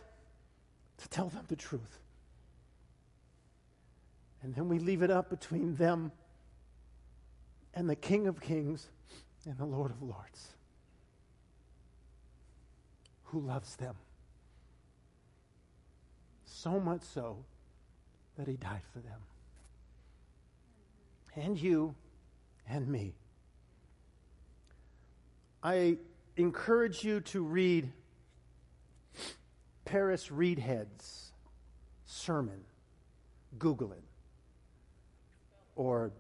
[0.99, 1.99] to tell them the truth.
[4.43, 6.13] And then we leave it up between them
[7.73, 8.91] and the King of Kings
[9.47, 10.55] and the Lord of Lords
[13.31, 13.95] who loves them.
[16.45, 17.45] So much so
[18.37, 19.21] that he died for them.
[21.37, 21.95] And you
[22.69, 23.15] and me.
[25.63, 25.99] I
[26.37, 27.93] encourage you to read
[29.85, 31.33] Paris Reidhead's
[32.05, 32.63] sermon.
[33.59, 34.05] Google it.
[35.77, 36.11] Or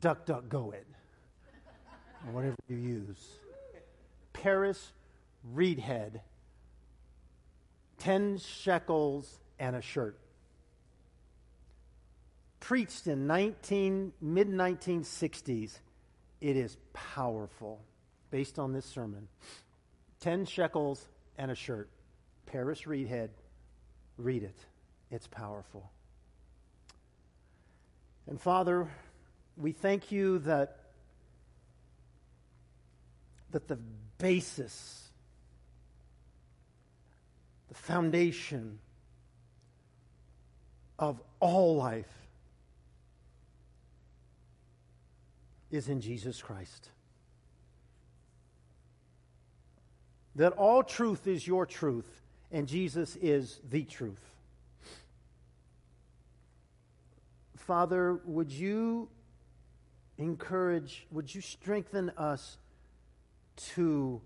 [0.00, 0.86] DuckDuckGo it
[2.32, 3.28] whatever you use.
[4.32, 4.92] Paris
[5.54, 6.20] Reidhead,
[7.98, 10.18] 10 shekels and a shirt.
[12.60, 15.78] Preached in 19, mid 1960s.
[16.40, 17.80] It is powerful
[18.30, 19.28] based on this sermon.
[20.20, 21.06] 10 shekels
[21.36, 21.88] and a shirt.
[22.46, 23.30] Paris Reidhead,
[24.16, 24.58] Read it.
[25.10, 25.90] It's powerful.
[28.26, 28.88] And Father,
[29.56, 30.83] we thank you that
[33.54, 33.78] that the
[34.18, 35.10] basis,
[37.68, 38.80] the foundation
[40.98, 42.12] of all life
[45.70, 46.90] is in Jesus Christ.
[50.34, 54.34] That all truth is your truth, and Jesus is the truth.
[57.56, 59.08] Father, would you
[60.18, 62.58] encourage, would you strengthen us
[63.56, 64.20] to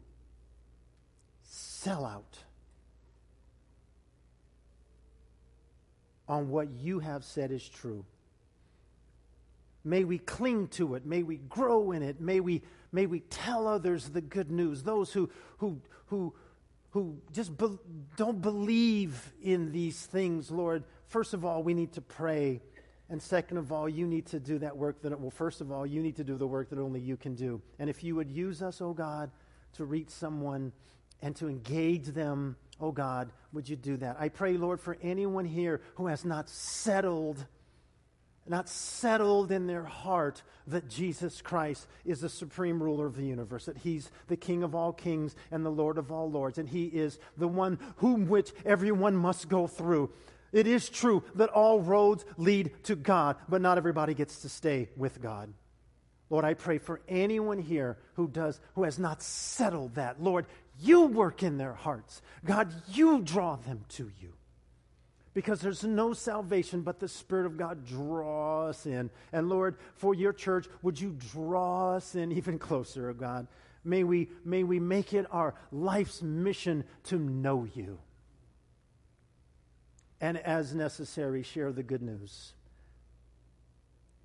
[1.43, 2.39] sell out
[6.29, 8.05] on what you have said is true.
[9.85, 11.07] May we cling to it.
[11.07, 12.21] May we grow in it.
[12.21, 12.63] May we,
[12.93, 14.83] may we tell others the good news.
[14.83, 16.35] Those who, who, who,
[16.91, 17.79] who just be,
[18.17, 22.61] don't believe in these things, Lord, first of all, we need to pray
[23.11, 25.87] and second of all, you need to do that work that, well, first of all,
[25.87, 27.63] you need to do the work that only you can do.
[27.79, 29.31] And if you would use us, oh God,
[29.75, 30.73] to reach someone
[31.23, 32.57] and to engage them.
[32.81, 34.17] Oh God, would you do that?
[34.21, 37.47] I pray, Lord, for anyone here who has not settled
[38.51, 43.67] not settled in their heart that Jesus Christ is the supreme ruler of the universe,
[43.67, 46.87] that he's the King of all kings and the Lord of all lords, and he
[46.87, 50.11] is the one whom which everyone must go through.
[50.53, 54.89] It is true that all roads lead to God, but not everybody gets to stay
[54.97, 55.53] with God.
[56.31, 60.23] Lord, I pray for anyone here who does who has not settled that.
[60.23, 60.47] Lord,
[60.81, 62.23] you work in their hearts.
[62.45, 64.35] God, you draw them to you
[65.35, 69.11] because there's no salvation but the Spirit of God draw us in.
[69.33, 73.47] And Lord, for your church, would you draw us in even closer, oh God?
[73.85, 77.99] May we, may we make it our life's mission to know you.
[80.21, 82.53] And as necessary, share the good news.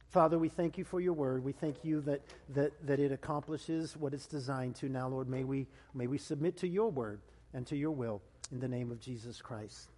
[0.09, 1.43] Father, we thank you for your word.
[1.43, 4.89] We thank you that, that, that it accomplishes what it's designed to.
[4.89, 5.65] Now, Lord, may we,
[5.95, 7.19] may we submit to your word
[7.53, 8.21] and to your will
[8.51, 9.89] in the name of Jesus Christ.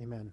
[0.00, 0.32] Amen.